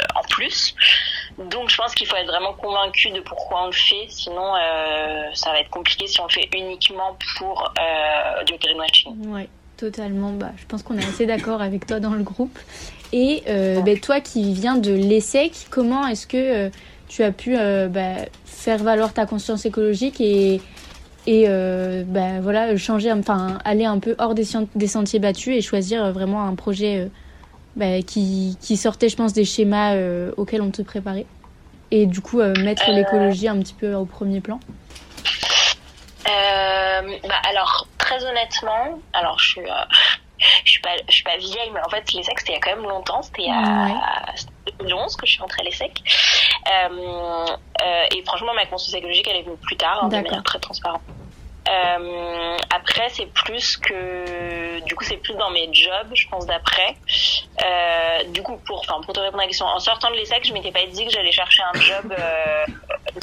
plus. 0.47 0.75
Donc 1.51 1.69
je 1.69 1.77
pense 1.77 1.93
qu'il 1.95 2.07
faut 2.07 2.15
être 2.15 2.27
vraiment 2.27 2.53
convaincu 2.53 3.09
de 3.11 3.21
pourquoi 3.21 3.63
on 3.63 3.67
le 3.67 3.71
fait. 3.71 4.07
Sinon 4.09 4.55
euh, 4.55 5.23
ça 5.33 5.51
va 5.51 5.59
être 5.59 5.69
compliqué 5.69 6.07
si 6.07 6.19
on 6.21 6.25
le 6.25 6.31
fait 6.31 6.49
uniquement 6.53 7.17
pour 7.37 7.73
du 8.45 8.53
greenwashing 8.57 9.27
ouais 9.27 9.49
totalement. 9.77 10.31
Bah 10.31 10.51
je 10.57 10.65
pense 10.65 10.83
qu'on 10.83 10.97
est 10.97 11.05
assez 11.05 11.25
d'accord 11.25 11.61
avec 11.61 11.85
toi 11.85 11.99
dans 11.99 12.13
le 12.13 12.23
groupe. 12.23 12.57
Et 13.11 13.43
bah, 13.47 13.95
toi 14.01 14.21
qui 14.21 14.53
viens 14.53 14.77
de 14.77 14.91
l'ESSEC 14.91 15.67
comment 15.69 16.07
est-ce 16.07 16.27
que 16.27 16.71
tu 17.07 17.23
as 17.23 17.31
pu 17.31 17.55
bah, 17.89 18.25
faire 18.45 18.77
valoir 18.79 19.13
ta 19.13 19.25
conscience 19.25 19.65
écologique 19.65 20.21
et 20.21 20.61
et 21.27 21.45
euh, 21.47 22.03
ben 22.05 22.39
voilà 22.41 22.75
changer 22.77 23.11
enfin 23.11 23.57
aller 23.65 23.85
un 23.85 23.99
peu 23.99 24.15
hors 24.19 24.35
des, 24.35 24.45
des 24.75 24.87
sentiers 24.87 25.19
battus 25.19 25.55
et 25.55 25.61
choisir 25.61 26.03
euh, 26.03 26.11
vraiment 26.11 26.43
un 26.43 26.55
projet 26.55 27.09
euh, 27.75 27.79
ben, 27.79 28.03
qui, 28.03 28.57
qui, 28.61 28.77
sortait 28.77 29.09
je 29.09 29.15
pense 29.15 29.33
des 29.33 29.45
schémas 29.45 29.95
auxquels 30.37 30.61
on 30.61 30.71
te 30.71 30.81
préparait. 30.81 31.25
Et 31.91 32.05
du 32.05 32.21
coup 32.21 32.41
mettre 32.41 32.89
l'écologie 32.89 33.47
un 33.47 33.59
petit 33.59 33.73
peu 33.73 33.93
au 33.93 34.05
premier 34.05 34.41
plan. 34.41 34.59
Bah 36.25 37.41
alors 37.49 37.87
très 37.97 38.23
honnêtement 38.23 38.99
alors 39.13 39.37
je 39.37 39.49
suis 39.49 39.61
je 40.63 40.71
suis 40.71 40.81
pas 40.81 40.95
je 41.07 41.13
suis 41.13 41.23
pas 41.23 41.37
vieille 41.37 41.69
mais 41.73 41.81
en 41.85 41.89
fait 41.89 42.11
les 42.13 42.23
secs 42.23 42.39
c'était 42.39 42.53
il 42.53 42.55
y 42.55 42.57
a 42.57 42.61
quand 42.61 42.75
même 42.75 42.87
longtemps. 42.87 43.21
C'était 43.21 43.43
il 43.43 43.47
y 43.47 43.51
a 43.51 44.33
2011 44.79 45.15
que 45.15 45.25
je 45.25 45.31
suis 45.31 45.41
rentrée 45.41 45.61
à 45.61 45.63
l'ESSEC 45.63 46.01
euh, 46.67 47.45
euh, 47.81 48.15
et 48.15 48.23
franchement 48.25 48.53
ma 48.53 48.65
conscience 48.65 48.93
écologique 48.93 49.27
elle 49.29 49.37
est 49.37 49.43
venue 49.43 49.57
plus 49.57 49.77
tard 49.77 50.03
hein, 50.03 50.07
de 50.07 50.15
manière 50.15 50.43
très 50.43 50.59
transparente 50.59 51.01
euh, 51.67 52.57
après, 52.69 53.09
c'est 53.09 53.25
plus 53.25 53.77
que, 53.77 54.79
du 54.81 54.95
coup, 54.95 55.03
c'est 55.03 55.17
plus 55.17 55.33
dans 55.33 55.49
mes 55.49 55.67
jobs, 55.73 56.11
je 56.13 56.27
pense 56.27 56.45
d'après. 56.45 56.95
Euh, 57.63 58.23
du 58.29 58.43
coup, 58.43 58.57
pour, 58.57 58.79
enfin, 58.79 59.01
pour 59.01 59.13
te 59.13 59.19
répondre 59.19 59.39
à 59.39 59.43
la 59.43 59.47
question, 59.47 59.65
en 59.65 59.79
sortant 59.79 60.11
de 60.11 60.15
l'ESSEC, 60.15 60.45
je 60.45 60.53
m'étais 60.53 60.71
pas 60.71 60.85
dit 60.85 61.05
que 61.05 61.11
j'allais 61.11 61.31
chercher 61.31 61.63
un 61.63 61.79
job 61.79 62.13
euh, 62.17 62.65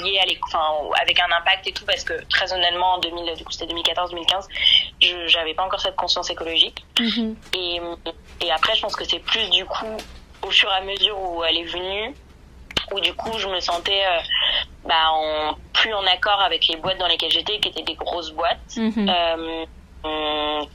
lié 0.03 0.19
à 0.19 0.25
enfin, 0.47 0.91
avec 1.01 1.21
un 1.21 1.31
impact 1.37 1.69
et 1.69 1.73
tout, 1.73 1.85
parce 1.85 2.03
que 2.03 2.15
très 2.29 2.53
honnêtement, 2.53 2.95
en 2.95 2.99
2000, 2.99 3.35
du 3.35 3.45
coup, 3.45 3.53
c'était 3.53 3.73
2014-2015, 3.73 4.49
je 5.01 5.27
j'avais 5.29 5.55
pas 5.55 5.65
encore 5.65 5.81
cette 5.81 5.97
conscience 5.97 6.29
écologique. 6.31 6.85
Mm-hmm. 6.97 7.35
Et, 7.55 7.81
et 8.45 8.51
après, 8.51 8.75
je 8.75 8.83
pense 8.83 8.97
que 8.97 9.05
c'est 9.05 9.21
plus 9.21 9.49
du 9.51 9.65
coup, 9.65 9.97
au 10.43 10.51
fur 10.51 10.69
et 10.71 10.75
à 10.75 10.81
mesure 10.81 11.17
où 11.21 11.45
elle 11.45 11.59
est 11.59 11.65
venue, 11.65 12.15
où 12.93 13.01
du 13.01 13.15
coup 13.15 13.39
je 13.39 13.49
me 13.49 13.61
sentais 13.61 14.05
euh, 14.05 14.21
bah, 14.85 15.11
en, 15.11 15.55
plus 15.73 15.93
en 15.95 16.07
accord 16.07 16.41
avec 16.41 16.67
les 16.69 16.77
boîtes 16.77 16.99
dans 16.99 17.07
lesquelles 17.07 17.31
j'étais, 17.31 17.59
qui 17.59 17.69
étaient 17.69 17.83
des 17.83 17.95
grosses 17.95 18.33
boîtes. 18.33 18.77
Mhm. 18.77 19.09
Euh, 19.09 19.65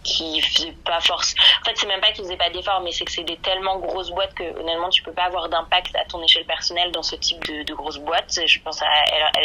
qui 0.04 0.40
faisaient 0.42 0.76
pas 0.86 1.02
force. 1.02 1.36
En 1.62 1.66
fait, 1.66 1.76
c'est 1.76 1.88
même 1.88 2.00
pas 2.00 2.12
qu'ils 2.12 2.24
faisaient 2.24 2.38
pas 2.38 2.50
d'efforts, 2.50 2.80
mais 2.82 2.92
c'est 2.94 3.04
que 3.04 3.12
c'est 3.12 3.26
des 3.26 3.36
tellement 3.36 3.78
grosses 3.78 4.12
boîtes 4.12 4.34
que 4.34 4.44
honnêtement, 4.58 4.90
tu 4.90 5.04
peux 5.04 5.12
pas 5.12 5.24
avoir 5.24 5.50
d'impact 5.50 5.96
à 5.98 6.06
ton 6.06 6.24
échelle 6.24 6.46
personnelle 6.46 6.92
dans 6.92 7.04
ce 7.04 7.18
type 7.18 7.44
de, 7.46 7.64
de 7.64 7.74
grosses 7.74 7.98
boîtes. 7.98 8.40
Je 8.46 8.60
pense 8.62 8.82
à 8.82 8.88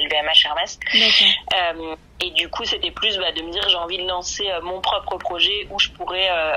LVMH 0.01 0.47
Hermès. 0.47 0.79
Euh, 0.95 1.97
et 2.21 2.31
du 2.31 2.49
coup, 2.49 2.65
c'était 2.65 2.93
plus 2.93 3.19
bah, 3.19 3.33
de 3.33 3.43
me 3.43 3.51
dire 3.51 3.69
j'ai 3.69 3.77
envie 3.77 3.99
de 3.99 4.07
lancer 4.07 4.49
euh, 4.49 4.61
mon 4.63 4.81
propre 4.81 5.17
projet 5.17 5.67
où 5.71 5.79
je 5.79 5.91
pourrais 5.91 6.31
euh, 6.31 6.55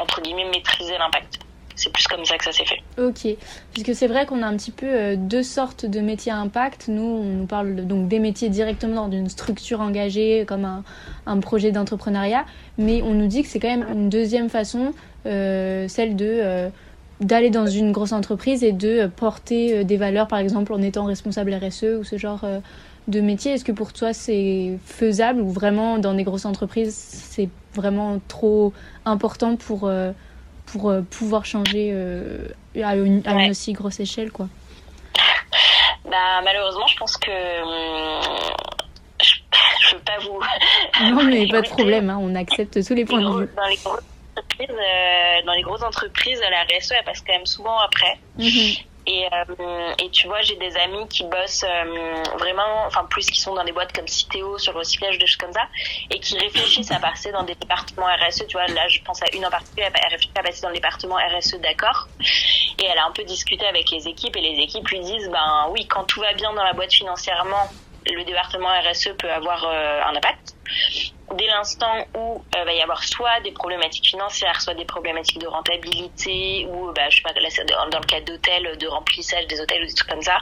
entre 0.00 0.20
guillemets 0.20 0.46
maîtriser 0.46 0.98
l'impact 0.98 1.38
c'est 1.76 1.92
plus 1.92 2.06
comme 2.06 2.24
ça 2.24 2.36
que 2.38 2.44
ça 2.44 2.52
s'est 2.52 2.64
fait. 2.64 2.82
Ok, 2.98 3.26
puisque 3.72 3.94
c'est 3.94 4.06
vrai 4.06 4.26
qu'on 4.26 4.42
a 4.42 4.46
un 4.46 4.56
petit 4.56 4.70
peu 4.70 4.86
euh, 4.86 5.16
deux 5.16 5.42
sortes 5.42 5.86
de 5.86 6.00
métiers 6.00 6.32
à 6.32 6.36
impact. 6.36 6.88
Nous, 6.88 7.02
on 7.02 7.24
nous 7.24 7.46
parle 7.46 7.86
donc 7.86 8.08
des 8.08 8.18
métiers 8.18 8.48
directement 8.48 9.08
dans 9.08 9.16
une 9.16 9.28
structure 9.28 9.80
engagée 9.80 10.44
comme 10.46 10.64
un, 10.64 10.84
un 11.26 11.40
projet 11.40 11.72
d'entrepreneuriat, 11.72 12.44
mais 12.78 13.02
on 13.02 13.14
nous 13.14 13.26
dit 13.26 13.42
que 13.42 13.48
c'est 13.48 13.58
quand 13.58 13.68
même 13.68 13.86
une 13.92 14.08
deuxième 14.08 14.48
façon, 14.48 14.92
euh, 15.26 15.88
celle 15.88 16.16
de 16.16 16.26
euh, 16.28 16.68
d'aller 17.20 17.50
dans 17.50 17.66
une 17.66 17.92
grosse 17.92 18.12
entreprise 18.12 18.64
et 18.64 18.72
de 18.72 19.06
porter 19.06 19.84
des 19.84 19.96
valeurs, 19.96 20.26
par 20.26 20.40
exemple 20.40 20.72
en 20.72 20.82
étant 20.82 21.04
responsable 21.04 21.54
RSE 21.54 21.98
ou 22.00 22.04
ce 22.04 22.18
genre 22.18 22.44
de 23.06 23.20
métier. 23.20 23.52
Est-ce 23.52 23.64
que 23.64 23.72
pour 23.72 23.92
toi 23.92 24.12
c'est 24.12 24.76
faisable 24.84 25.40
ou 25.40 25.48
vraiment 25.48 25.98
dans 25.98 26.12
des 26.12 26.24
grosses 26.24 26.44
entreprises 26.44 26.92
c'est 26.92 27.48
vraiment 27.72 28.20
trop 28.26 28.72
important 29.04 29.54
pour 29.54 29.88
pour 30.66 30.90
euh, 30.90 31.02
pouvoir 31.02 31.44
changer 31.44 31.90
euh, 31.92 32.48
à, 32.82 32.96
une, 32.96 33.22
aussi 33.50 33.72
grosse 33.72 34.00
échelle 34.00 34.30
quoi. 34.30 34.48
Bah, 36.04 36.40
malheureusement 36.44 36.86
je 36.86 36.96
pense 36.96 37.16
que 37.16 37.30
hum, 37.62 38.50
je, 39.20 39.34
je 39.80 39.94
veux 39.94 40.02
pas 40.02 40.18
vous 40.18 40.40
non 41.14 41.24
mais 41.24 41.46
pas 41.48 41.62
de 41.62 41.68
problème 41.68 42.10
hein, 42.10 42.18
on 42.20 42.34
accepte 42.34 42.84
tous 42.86 42.94
les 42.94 43.04
points 43.04 43.20
de 43.20 43.40
vue. 43.40 43.50
dans 43.56 43.66
les 43.66 43.76
grosses 43.76 44.02
entreprises 44.36 44.70
euh, 44.70 45.46
dans 45.46 45.52
les 45.52 45.62
grosses 45.62 45.82
entreprises 45.82 46.40
la 46.40 46.62
RSE 46.64 46.92
elle 46.98 47.04
passe 47.04 47.20
quand 47.20 47.32
même 47.32 47.46
souvent 47.46 47.78
après. 47.78 48.18
Mhm. 48.38 48.74
Et, 49.06 49.26
euh, 49.26 50.08
tu 50.12 50.28
vois, 50.28 50.40
j'ai 50.40 50.56
des 50.56 50.76
amis 50.76 51.06
qui 51.08 51.24
bossent 51.24 51.64
euh, 51.64 52.22
vraiment, 52.38 52.84
enfin 52.86 53.04
plus 53.04 53.26
qui 53.26 53.40
sont 53.40 53.54
dans 53.54 53.64
des 53.64 53.72
boîtes 53.72 53.92
comme 53.92 54.08
Citeo 54.08 54.58
sur 54.58 54.72
le 54.72 54.78
recyclage 54.78 55.18
de 55.18 55.26
choses 55.26 55.36
comme 55.36 55.52
ça, 55.52 55.66
et 56.10 56.18
qui 56.20 56.38
réfléchissent 56.38 56.90
à 56.90 57.00
passer 57.00 57.30
dans 57.32 57.42
des 57.42 57.54
départements 57.54 58.06
RSE. 58.06 58.46
Tu 58.46 58.56
vois, 58.56 58.66
là, 58.66 58.88
je 58.88 59.00
pense 59.02 59.22
à 59.22 59.26
une 59.34 59.44
en 59.44 59.50
particulier, 59.50 59.86
elle 59.92 60.10
réfléchit 60.10 60.30
à 60.36 60.42
passer 60.42 60.62
dans 60.62 60.68
le 60.68 60.74
département 60.74 61.16
RSE, 61.16 61.60
d'accord. 61.60 62.08
Et 62.82 62.86
elle 62.86 62.98
a 62.98 63.06
un 63.06 63.12
peu 63.12 63.24
discuté 63.24 63.66
avec 63.66 63.90
les 63.90 64.08
équipes, 64.08 64.36
et 64.36 64.40
les 64.40 64.62
équipes 64.62 64.88
lui 64.88 65.00
disent, 65.00 65.28
ben 65.30 65.68
oui, 65.70 65.86
quand 65.86 66.04
tout 66.04 66.20
va 66.20 66.32
bien 66.32 66.52
dans 66.54 66.64
la 66.64 66.72
boîte 66.72 66.92
financièrement, 66.92 67.68
le 68.06 68.24
département 68.24 68.68
RSE 68.68 69.10
peut 69.18 69.30
avoir 69.30 69.64
un 69.66 70.14
impact. 70.14 70.54
Dès 71.32 71.46
l'instant 71.46 72.06
où 72.16 72.44
il 72.56 72.64
va 72.64 72.72
y 72.72 72.82
avoir 72.82 73.02
soit 73.02 73.40
des 73.40 73.52
problématiques 73.52 74.06
financières, 74.06 74.60
soit 74.60 74.74
des 74.74 74.84
problématiques 74.84 75.40
de 75.40 75.46
rentabilité, 75.46 76.66
ou 76.70 76.92
bah, 76.92 77.08
je 77.08 77.16
sais 77.16 77.22
pas, 77.22 77.32
dans 77.32 77.98
le 77.98 78.06
cas 78.06 78.20
d'hôtels, 78.20 78.76
de 78.78 78.86
remplissage 78.86 79.46
des 79.46 79.60
hôtels 79.60 79.82
ou 79.82 79.86
des 79.86 79.94
trucs 79.94 80.10
comme 80.10 80.22
ça, 80.22 80.40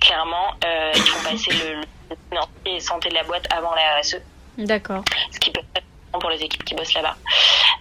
clairement, 0.00 0.54
ils 0.94 1.00
font 1.00 1.30
passer 1.30 1.50
le, 1.52 1.80
le 2.10 2.16
financier 2.28 2.76
et 2.76 2.80
santé 2.80 3.08
de 3.08 3.14
la 3.14 3.24
boîte 3.24 3.46
avant 3.52 3.74
la 3.74 4.00
RSE. 4.00 4.20
D'accord. 4.58 5.02
Ce 5.32 5.38
qui 5.38 5.50
peut 5.50 5.60
être 5.74 5.86
pour 6.18 6.30
les 6.30 6.42
équipes 6.42 6.64
qui 6.64 6.74
bossent 6.74 6.94
là-bas 6.94 7.16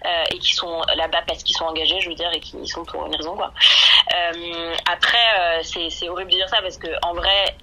euh, 0.06 0.24
et 0.32 0.40
qui 0.40 0.54
sont 0.54 0.82
là-bas 0.96 1.24
parce 1.28 1.44
qu'ils 1.44 1.56
sont 1.56 1.66
engagés, 1.66 2.00
je 2.02 2.10
veux 2.10 2.16
dire, 2.16 2.32
et 2.34 2.40
qui 2.40 2.58
y 2.58 2.68
sont 2.68 2.84
pour 2.84 3.06
une 3.06 3.16
raison, 3.16 3.36
quoi. 3.36 3.52
Euh, 4.14 4.76
après, 4.92 5.18
euh, 5.40 5.64
c'est 5.64 6.10
horrible 6.10 6.32
de 6.32 6.38
dire 6.38 6.50
ça 6.50 6.62
parce 6.62 6.78
que 6.78 6.88
en 7.02 7.14
vrai, 7.14 7.56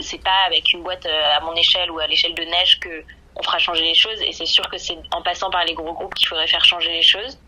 c'est 0.00 0.22
pas 0.22 0.46
avec 0.46 0.72
une 0.72 0.82
boîte 0.82 1.06
à 1.06 1.40
mon 1.40 1.54
échelle 1.54 1.90
ou 1.90 1.98
à 1.98 2.06
l'échelle 2.06 2.34
de 2.34 2.42
neige 2.42 2.80
que 2.80 3.04
on 3.36 3.42
fera 3.42 3.58
changer 3.58 3.84
les 3.84 3.94
choses. 3.94 4.20
Et 4.22 4.32
c'est 4.32 4.46
sûr 4.46 4.68
que 4.68 4.78
c'est 4.78 4.98
en 5.12 5.22
passant 5.22 5.50
par 5.50 5.64
les 5.64 5.74
gros 5.74 5.92
groupes 5.92 6.14
qu'il 6.14 6.28
faudrait 6.28 6.46
faire 6.46 6.64
changer 6.64 6.92
les 6.92 7.02
choses. 7.02 7.38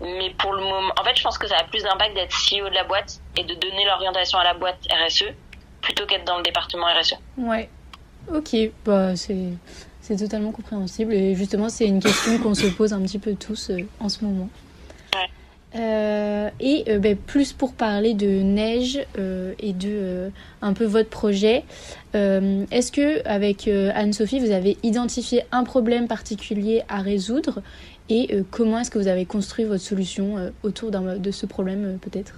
Mais 0.00 0.30
pour 0.38 0.52
le 0.52 0.62
moment, 0.62 0.92
en 0.98 1.04
fait, 1.04 1.16
je 1.16 1.22
pense 1.22 1.36
que 1.36 1.46
ça 1.46 1.56
a 1.58 1.64
plus 1.64 1.82
d'impact 1.82 2.14
d'être 2.14 2.34
CEO 2.34 2.68
de 2.68 2.74
la 2.74 2.84
boîte 2.84 3.20
et 3.36 3.44
de 3.44 3.54
donner 3.54 3.84
l'orientation 3.84 4.38
à 4.38 4.44
la 4.44 4.54
boîte 4.54 4.78
RSE 4.90 5.24
plutôt 5.82 6.06
qu'être 6.06 6.24
dans 6.24 6.38
le 6.38 6.42
département 6.42 6.86
RSE. 6.86 7.16
Ouais. 7.36 7.68
Ok, 8.32 8.54
bah 8.84 9.14
c'est 9.16 10.16
totalement 10.16 10.52
compréhensible. 10.52 11.12
Et 11.12 11.34
justement, 11.34 11.68
c'est 11.68 11.86
une 11.86 12.02
question 12.02 12.38
qu'on 12.38 12.54
se 12.54 12.66
pose 12.66 12.92
un 12.92 13.02
petit 13.02 13.18
peu 13.18 13.34
tous 13.34 13.70
euh, 13.70 13.86
en 14.00 14.08
ce 14.08 14.24
moment. 14.24 14.48
Euh, 15.76 16.50
et 16.58 16.84
euh, 16.88 16.98
ben, 16.98 17.16
plus 17.16 17.52
pour 17.52 17.74
parler 17.74 18.14
de 18.14 18.26
neige 18.26 18.98
et 19.58 19.72
de 19.72 20.32
un 20.62 20.72
peu 20.72 20.84
votre 20.84 21.08
projet, 21.08 21.64
est-ce 22.14 22.90
que 22.90 23.26
avec 23.26 23.68
Anne-Sophie 23.68 24.40
vous 24.40 24.50
avez 24.50 24.76
identifié 24.82 25.44
un 25.52 25.64
problème 25.64 26.08
particulier 26.08 26.82
à 26.88 27.00
résoudre? 27.00 27.62
Et 28.08 28.42
comment 28.50 28.80
est-ce 28.80 28.90
que 28.90 28.98
vous 28.98 29.06
avez 29.06 29.24
construit 29.24 29.64
votre 29.64 29.82
solution 29.82 30.52
autour 30.64 30.90
de 30.90 31.30
ce 31.30 31.46
problème 31.46 31.98
peut-être? 32.02 32.34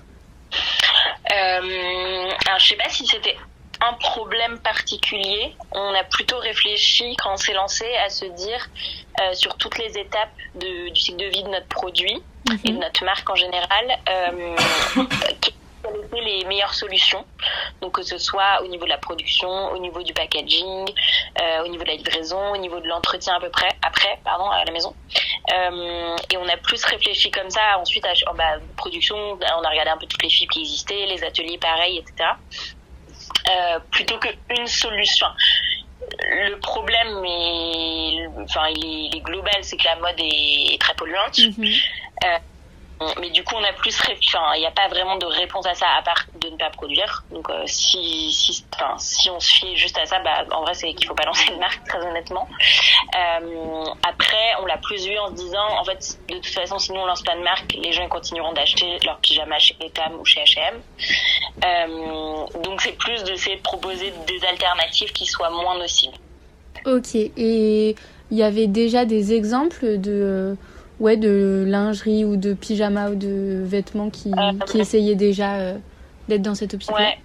Alors 1.30 2.58
je 2.58 2.68
sais 2.68 2.76
pas 2.76 2.90
si 2.90 3.06
c'était 3.06 3.36
un 3.82 3.94
problème 3.94 4.58
particulier. 4.58 5.54
On 5.72 5.94
a 5.94 6.04
plutôt 6.04 6.38
réfléchi 6.38 7.16
quand 7.16 7.32
on 7.32 7.36
s'est 7.36 7.52
lancé 7.52 7.84
à 8.04 8.08
se 8.08 8.24
dire 8.24 8.68
euh, 9.20 9.34
sur 9.34 9.56
toutes 9.56 9.78
les 9.78 9.98
étapes 9.98 10.30
de, 10.54 10.88
du 10.90 11.00
cycle 11.00 11.18
de 11.18 11.26
vie 11.26 11.42
de 11.42 11.48
notre 11.48 11.66
produit 11.66 12.22
et 12.64 12.68
de 12.68 12.74
mhm. 12.74 12.80
notre 12.80 13.04
marque 13.04 13.28
en 13.28 13.34
général. 13.34 13.98
Euh, 14.08 14.56
quelles 15.40 16.04
étaient 16.04 16.20
les 16.20 16.44
meilleures 16.44 16.74
solutions 16.74 17.24
donc 17.80 17.96
que 17.96 18.02
ce 18.02 18.16
soit 18.16 18.62
au 18.62 18.68
niveau 18.68 18.84
de 18.84 18.90
la 18.90 18.98
production, 18.98 19.72
au 19.72 19.78
niveau 19.78 20.02
du 20.02 20.12
packaging, 20.12 20.88
euh, 21.40 21.64
au 21.64 21.68
niveau 21.68 21.82
de 21.82 21.88
la 21.88 21.96
livraison, 21.96 22.52
au 22.52 22.56
niveau 22.56 22.78
de 22.78 22.86
l'entretien 22.86 23.34
à 23.34 23.40
peu 23.40 23.50
près 23.50 23.68
après 23.82 24.20
pardon 24.24 24.48
à 24.48 24.64
la 24.64 24.70
maison. 24.70 24.94
Euh, 25.52 26.16
et 26.30 26.36
on 26.36 26.48
a 26.48 26.56
plus 26.56 26.84
réfléchi 26.84 27.30
comme 27.32 27.50
ça 27.50 27.78
ensuite 27.78 28.06
à 28.06 28.12
oh, 28.30 28.34
bah, 28.34 28.58
production, 28.76 29.16
on 29.16 29.64
a 29.64 29.68
regardé 29.68 29.90
un 29.90 29.96
peu 29.96 30.06
toutes 30.06 30.22
les 30.22 30.30
fibres 30.30 30.52
qui 30.52 30.60
existaient, 30.60 31.06
les 31.06 31.24
ateliers 31.24 31.58
pareils, 31.58 31.98
etc. 31.98 32.30
Euh, 33.50 33.78
plutôt 33.90 34.18
qu'une 34.18 34.66
solution. 34.66 35.26
Le 36.20 36.56
problème 36.56 37.24
est, 37.24 38.26
enfin, 38.42 38.68
il 38.68 39.16
est, 39.16 39.20
global, 39.20 39.56
c'est 39.62 39.76
que 39.76 39.84
la 39.84 39.96
mode 39.96 40.18
est, 40.18 40.80
très 40.80 40.94
polluante. 40.94 41.38
Mhm. 41.38 41.64
Euh, 42.24 42.38
mais 43.20 43.30
du 43.30 43.42
coup, 43.44 43.54
on 43.56 43.64
a 43.64 43.72
plus, 43.72 43.96
enfin, 44.00 44.54
il 44.54 44.60
n'y 44.60 44.66
a 44.66 44.70
pas 44.70 44.88
vraiment 44.88 45.16
de 45.16 45.26
réponse 45.26 45.66
à 45.66 45.74
ça 45.74 45.86
à 45.98 46.02
part 46.02 46.26
de 46.40 46.48
ne 46.48 46.56
pas 46.56 46.70
produire. 46.70 47.24
Donc, 47.30 47.48
euh, 47.50 47.62
si, 47.66 48.32
si, 48.32 48.64
enfin, 48.74 48.94
si 48.98 49.30
on 49.30 49.40
se 49.40 49.52
fie 49.52 49.76
juste 49.76 49.98
à 49.98 50.06
ça, 50.06 50.18
bah, 50.20 50.44
en 50.50 50.62
vrai, 50.62 50.74
c'est 50.74 50.92
qu'il 50.94 51.06
faut 51.06 51.14
pas 51.14 51.24
lancer 51.26 51.50
une 51.52 51.58
marque, 51.58 51.86
très 51.86 52.00
honnêtement. 52.00 52.48
Euh, 53.16 53.84
après, 54.02 54.54
on 54.60 54.66
l'a 54.66 54.78
plus 54.78 55.06
vu 55.06 55.18
en 55.18 55.28
se 55.28 55.34
disant, 55.34 55.78
en 55.78 55.84
fait, 55.84 56.18
de 56.28 56.34
toute 56.34 56.46
façon, 56.46 56.78
si 56.78 56.92
nous 56.92 57.00
on 57.00 57.06
lance 57.06 57.22
pas 57.22 57.36
de 57.36 57.42
marque, 57.42 57.72
les 57.74 57.92
gens 57.92 58.08
continueront 58.08 58.52
d'acheter 58.52 58.98
leur 59.04 59.18
pyjama 59.18 59.58
chez 59.58 59.76
Etam 59.80 60.14
ou 60.20 60.24
chez 60.24 60.40
H&M. 60.40 60.80
Euh, 61.64 62.46
donc, 62.62 62.80
c'est 62.82 62.96
plus 62.96 63.22
d'essayer 63.24 63.56
de 63.56 63.62
proposer 63.62 64.12
des 64.26 64.44
alternatives 64.46 65.12
qui 65.12 65.26
soient 65.26 65.50
moins 65.50 65.78
nocives. 65.78 66.12
Ok. 66.84 67.14
Et 67.14 67.96
il 68.30 68.38
y 68.38 68.42
avait 68.42 68.66
déjà 68.66 69.04
des 69.04 69.34
exemples 69.34 69.98
de 69.98 70.56
ouais, 71.02 71.16
de 71.16 71.64
lingerie 71.66 72.24
ou 72.24 72.36
de 72.36 72.54
pyjama 72.54 73.10
ou 73.10 73.16
de 73.16 73.62
vêtements 73.64 74.08
qui, 74.08 74.30
euh, 74.30 74.52
qui 74.66 74.80
essayaient 74.80 75.16
déjà 75.16 75.56
euh, 75.56 75.76
d'être 76.28 76.42
dans 76.42 76.54
cette 76.54 76.72
optique 76.74 76.96
Ouais. 76.96 77.18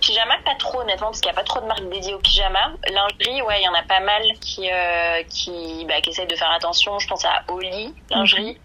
Pyjama, 0.00 0.34
pas 0.44 0.54
trop 0.58 0.80
honnêtement, 0.80 1.08
parce 1.08 1.20
qu'il 1.20 1.30
n'y 1.30 1.36
a 1.36 1.40
pas 1.40 1.44
trop 1.44 1.60
de 1.60 1.66
marques 1.66 1.88
dédiées 1.90 2.14
au 2.14 2.18
pyjama. 2.18 2.72
Lingerie, 2.88 3.42
ouais, 3.42 3.60
il 3.60 3.64
y 3.64 3.68
en 3.68 3.74
a 3.74 3.82
pas 3.82 4.00
mal 4.00 4.22
qui, 4.40 4.70
euh, 4.70 5.22
qui, 5.28 5.84
bah, 5.88 6.00
qui 6.00 6.10
essayent 6.10 6.26
de 6.26 6.36
faire 6.36 6.50
attention. 6.52 6.98
Je 6.98 7.08
pense 7.08 7.24
à 7.24 7.42
Oli, 7.48 7.92
lingerie. 8.10 8.58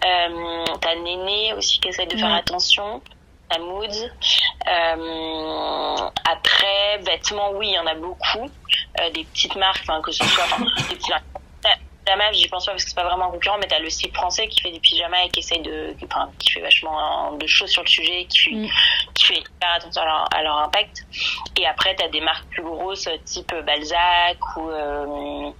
T'as 0.00 0.94
Néné 0.94 1.52
aussi 1.54 1.78
qui 1.80 1.88
essaye 1.88 2.06
de 2.06 2.16
faire 2.16 2.32
attention. 2.32 3.02
À 3.50 3.58
Moods. 3.58 4.08
après, 6.24 6.98
vêtements, 7.02 7.52
oui, 7.54 7.68
il 7.68 7.74
y 7.74 7.78
en 7.78 7.86
a 7.86 7.94
beaucoup. 7.94 8.48
des 9.14 9.24
petites 9.24 9.56
marques, 9.56 9.86
que 10.02 10.12
ce 10.12 10.24
soit 10.24 10.44
des 10.88 10.94
petites 10.94 11.08
marques 11.10 11.24
pyjama, 12.08 12.32
j'y 12.32 12.48
pense 12.48 12.66
pas 12.66 12.72
parce 12.72 12.84
que 12.84 12.90
c'est 12.90 12.96
pas 12.96 13.04
vraiment 13.04 13.26
un 13.26 13.30
concurrent, 13.30 13.58
mais 13.58 13.66
t'as 13.66 13.78
le 13.78 13.90
site 13.90 14.14
français 14.14 14.48
qui 14.48 14.60
fait 14.60 14.70
des 14.70 14.80
pyjamas 14.80 15.24
et 15.24 15.28
qui 15.28 15.40
essaye 15.40 15.60
de, 15.60 15.94
enfin, 16.04 16.30
qui 16.38 16.52
fait 16.52 16.60
vachement 16.60 17.32
de 17.32 17.46
choses 17.46 17.70
sur 17.70 17.82
le 17.82 17.88
sujet, 17.88 18.24
qui 18.28 18.38
fait, 18.38 18.54
mm. 18.54 18.68
qui 19.14 19.24
fait 19.24 19.38
hyper 19.38 19.72
attention 19.74 20.02
à 20.02 20.42
leur, 20.42 20.58
impact. 20.58 21.04
Et 21.58 21.66
après, 21.66 21.94
t'as 21.94 22.08
des 22.08 22.20
marques 22.20 22.46
plus 22.50 22.62
grosses, 22.62 23.08
type 23.24 23.54
Balzac 23.64 24.38
ou, 24.56 24.70
euh, 24.70 25.50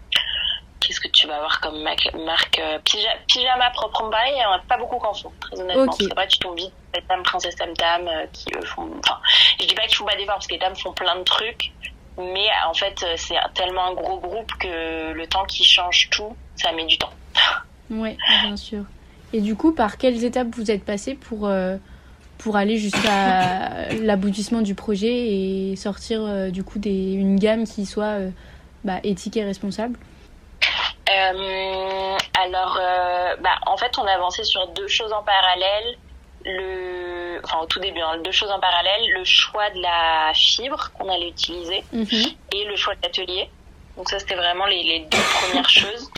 qu'est-ce 0.81 1.01
que 1.01 1.09
tu 1.09 1.27
vas 1.27 1.37
avoir 1.37 1.61
comme 1.61 1.83
marque, 1.83 2.59
euh, 2.59 2.79
pyjama, 3.27 3.71
proprement 3.71 4.11
parlé, 4.11 4.33
il 4.35 4.41
y 4.41 4.45
en 4.45 4.53
a 4.53 4.59
pas 4.61 4.79
beaucoup 4.79 4.99
qu'en 4.99 5.15
font, 5.15 5.33
très 5.41 5.61
honnêtement. 5.61 5.93
Okay. 5.93 6.07
Après, 6.11 6.29
tu 6.29 6.39
tombes 6.39 6.57
vite, 6.57 6.73
Tam, 7.09 7.23
Princesse 7.23 7.57
Tam 7.57 7.75
Tam, 7.75 8.09
euh, 8.09 8.27
qui 8.33 8.47
eux 8.57 8.65
font, 8.65 8.91
enfin, 9.05 9.21
je 9.61 9.67
dis 9.67 9.75
pas 9.75 9.83
qu'ils 9.83 9.97
font 9.97 10.05
pas 10.07 10.17
d'efforts 10.17 10.37
parce 10.37 10.47
que 10.47 10.55
les 10.55 10.59
dames 10.59 10.77
font 10.77 10.93
plein 10.93 11.17
de 11.17 11.25
trucs, 11.25 11.73
mais 12.19 12.49
en 12.67 12.75
fait, 12.75 13.05
c'est 13.17 13.37
tellement 13.55 13.87
un 13.87 13.95
gros 13.95 14.19
groupe 14.19 14.53
que 14.59 15.13
le 15.13 15.27
temps 15.27 15.45
qui 15.45 15.65
change 15.65 16.11
tout, 16.11 16.37
ça 16.57 16.73
met 16.73 16.85
du 16.85 16.99
temps. 16.99 17.13
Oui, 17.91 18.17
bien 18.43 18.57
sûr. 18.57 18.85
Et 19.33 19.41
du 19.41 19.55
coup, 19.57 19.73
par 19.73 19.99
quelles 19.99 20.25
étapes 20.25 20.49
vous 20.53 20.71
êtes 20.71 20.85
passé 20.85 21.15
pour, 21.15 21.47
euh, 21.47 21.77
pour 22.39 22.57
aller 22.57 22.77
jusqu'à 22.77 23.89
l'aboutissement 24.03 24.63
du 24.63 24.75
projet 24.75 25.09
et 25.09 25.77
sortir 25.77 26.23
euh, 26.23 26.51
du 26.51 26.65
coup 26.65 26.79
des, 26.79 27.13
une 27.13 27.39
gamme 27.39 27.65
qui 27.65 27.87
soit 27.87 28.05
euh, 28.05 28.31
bah, 28.85 29.01
éthique 29.05 29.37
et 29.37 29.45
responsable? 29.45 29.99
Alors, 32.41 32.79
bah, 33.43 33.59
en 33.67 33.77
fait, 33.77 33.99
on 33.99 34.07
a 34.07 34.13
avancé 34.13 34.45
sur 34.45 34.69
deux 34.69 34.89
choses 34.89 35.13
en 35.13 35.23
parallèle 35.23 35.97
le, 36.49 37.41
enfin 37.45 37.59
au 37.61 37.67
tout 37.67 37.81
début, 37.81 38.01
hein, 38.01 38.19
deux 38.25 38.33
choses 38.33 38.51
en 38.51 38.61
parallèle, 38.61 39.11
le 39.13 39.25
choix 39.25 39.71
de 39.71 39.81
la 39.81 40.33
fibre 40.35 40.91
qu'on 40.99 41.09
allait 41.09 41.29
utiliser 41.29 41.85
mhm. 41.93 42.07
et 42.55 42.65
le 42.65 42.77
choix 42.77 42.95
de 42.95 43.01
l'atelier. 43.03 43.49
Donc 43.97 44.09
ça 44.09 44.19
c'était 44.19 44.37
vraiment 44.37 44.67
les, 44.67 44.83
les, 44.83 45.01
deux 45.01 45.19
premières 45.41 45.69
choses. 45.69 46.11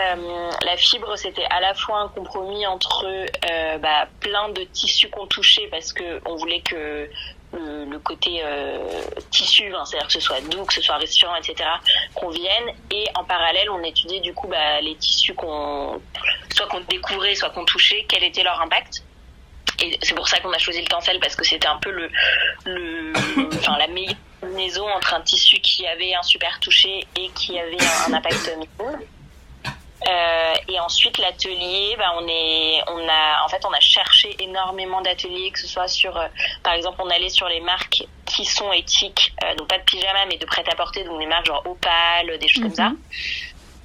Euh, 0.00 0.50
la 0.64 0.76
fibre 0.76 1.16
c'était 1.16 1.44
à 1.50 1.60
la 1.60 1.74
fois 1.74 1.98
un 1.98 2.08
compromis 2.08 2.66
entre 2.66 3.04
euh, 3.04 3.78
bah, 3.78 4.08
plein 4.20 4.48
de 4.48 4.62
tissus 4.64 5.10
qu'on 5.10 5.26
touchait 5.26 5.68
parce 5.70 5.92
que 5.92 6.20
on 6.26 6.36
voulait 6.36 6.62
que 6.62 7.10
le, 7.52 7.98
côté 7.98 8.40
euh, 8.44 8.78
tissu, 9.30 9.74
hein, 9.74 9.84
c'est-à-dire 9.84 10.06
que 10.06 10.12
ce 10.12 10.20
soit 10.20 10.40
doux, 10.42 10.64
que 10.64 10.72
ce 10.72 10.80
soit 10.80 10.96
respirant, 10.96 11.34
etc., 11.34 11.68
convienne. 12.14 12.72
Et 12.92 13.04
en 13.16 13.24
parallèle, 13.24 13.68
on 13.70 13.82
étudiait 13.82 14.20
du 14.20 14.32
coup 14.32 14.46
bah, 14.46 14.80
les 14.80 14.94
tissus 14.94 15.34
qu'on 15.34 16.00
soit 16.54 16.66
qu'on 16.68 16.80
découvrait, 16.88 17.34
soit 17.34 17.50
qu'on 17.50 17.64
touchait, 17.64 18.06
quel 18.08 18.22
était 18.22 18.44
leur 18.44 18.60
impact 18.60 19.02
et 19.82 19.98
c'est 20.02 20.14
pour 20.14 20.28
ça 20.28 20.38
qu'on 20.40 20.52
a 20.52 20.58
choisi 20.58 20.80
le 20.80 20.88
tencel 20.88 21.18
parce 21.20 21.36
que 21.36 21.44
c'était 21.44 21.68
un 21.68 21.78
peu 21.78 21.90
le, 21.90 22.10
le 22.64 23.12
enfin 23.54 23.78
la 23.78 23.86
meilleure 23.86 24.16
maison 24.54 24.86
entre 24.88 25.14
un 25.14 25.20
tissu 25.20 25.58
qui 25.60 25.86
avait 25.86 26.14
un 26.14 26.22
super 26.22 26.60
toucher 26.60 27.06
et 27.16 27.30
qui 27.34 27.58
avait 27.58 27.76
un, 28.08 28.12
impact 28.12 28.56
minime. 28.56 29.06
Euh, 30.08 30.54
et 30.68 30.80
ensuite 30.80 31.18
l'atelier, 31.18 31.94
bah, 31.98 32.14
on 32.18 32.26
est, 32.26 32.80
on 32.88 33.06
a, 33.06 33.44
en 33.44 33.48
fait, 33.48 33.62
on 33.66 33.72
a 33.72 33.80
cherché 33.80 34.34
énormément 34.38 35.02
d'ateliers, 35.02 35.50
que 35.50 35.58
ce 35.58 35.66
soit 35.66 35.88
sur, 35.88 36.16
euh, 36.16 36.26
par 36.62 36.72
exemple, 36.72 36.98
on 37.02 37.10
allait 37.10 37.28
sur 37.28 37.46
les 37.48 37.60
marques 37.60 38.04
qui 38.24 38.46
sont 38.46 38.72
éthiques, 38.72 39.34
euh, 39.44 39.54
donc 39.56 39.68
pas 39.68 39.76
de 39.76 39.84
pyjama 39.84 40.24
mais 40.26 40.38
de 40.38 40.46
prêt-à-porter, 40.46 41.04
donc 41.04 41.18
des 41.18 41.26
marques 41.26 41.46
genre 41.46 41.62
Opal, 41.66 42.38
des 42.38 42.48
choses 42.48 42.62
comme 42.62 42.74
ça, 42.74 42.88
mhm. 42.88 42.98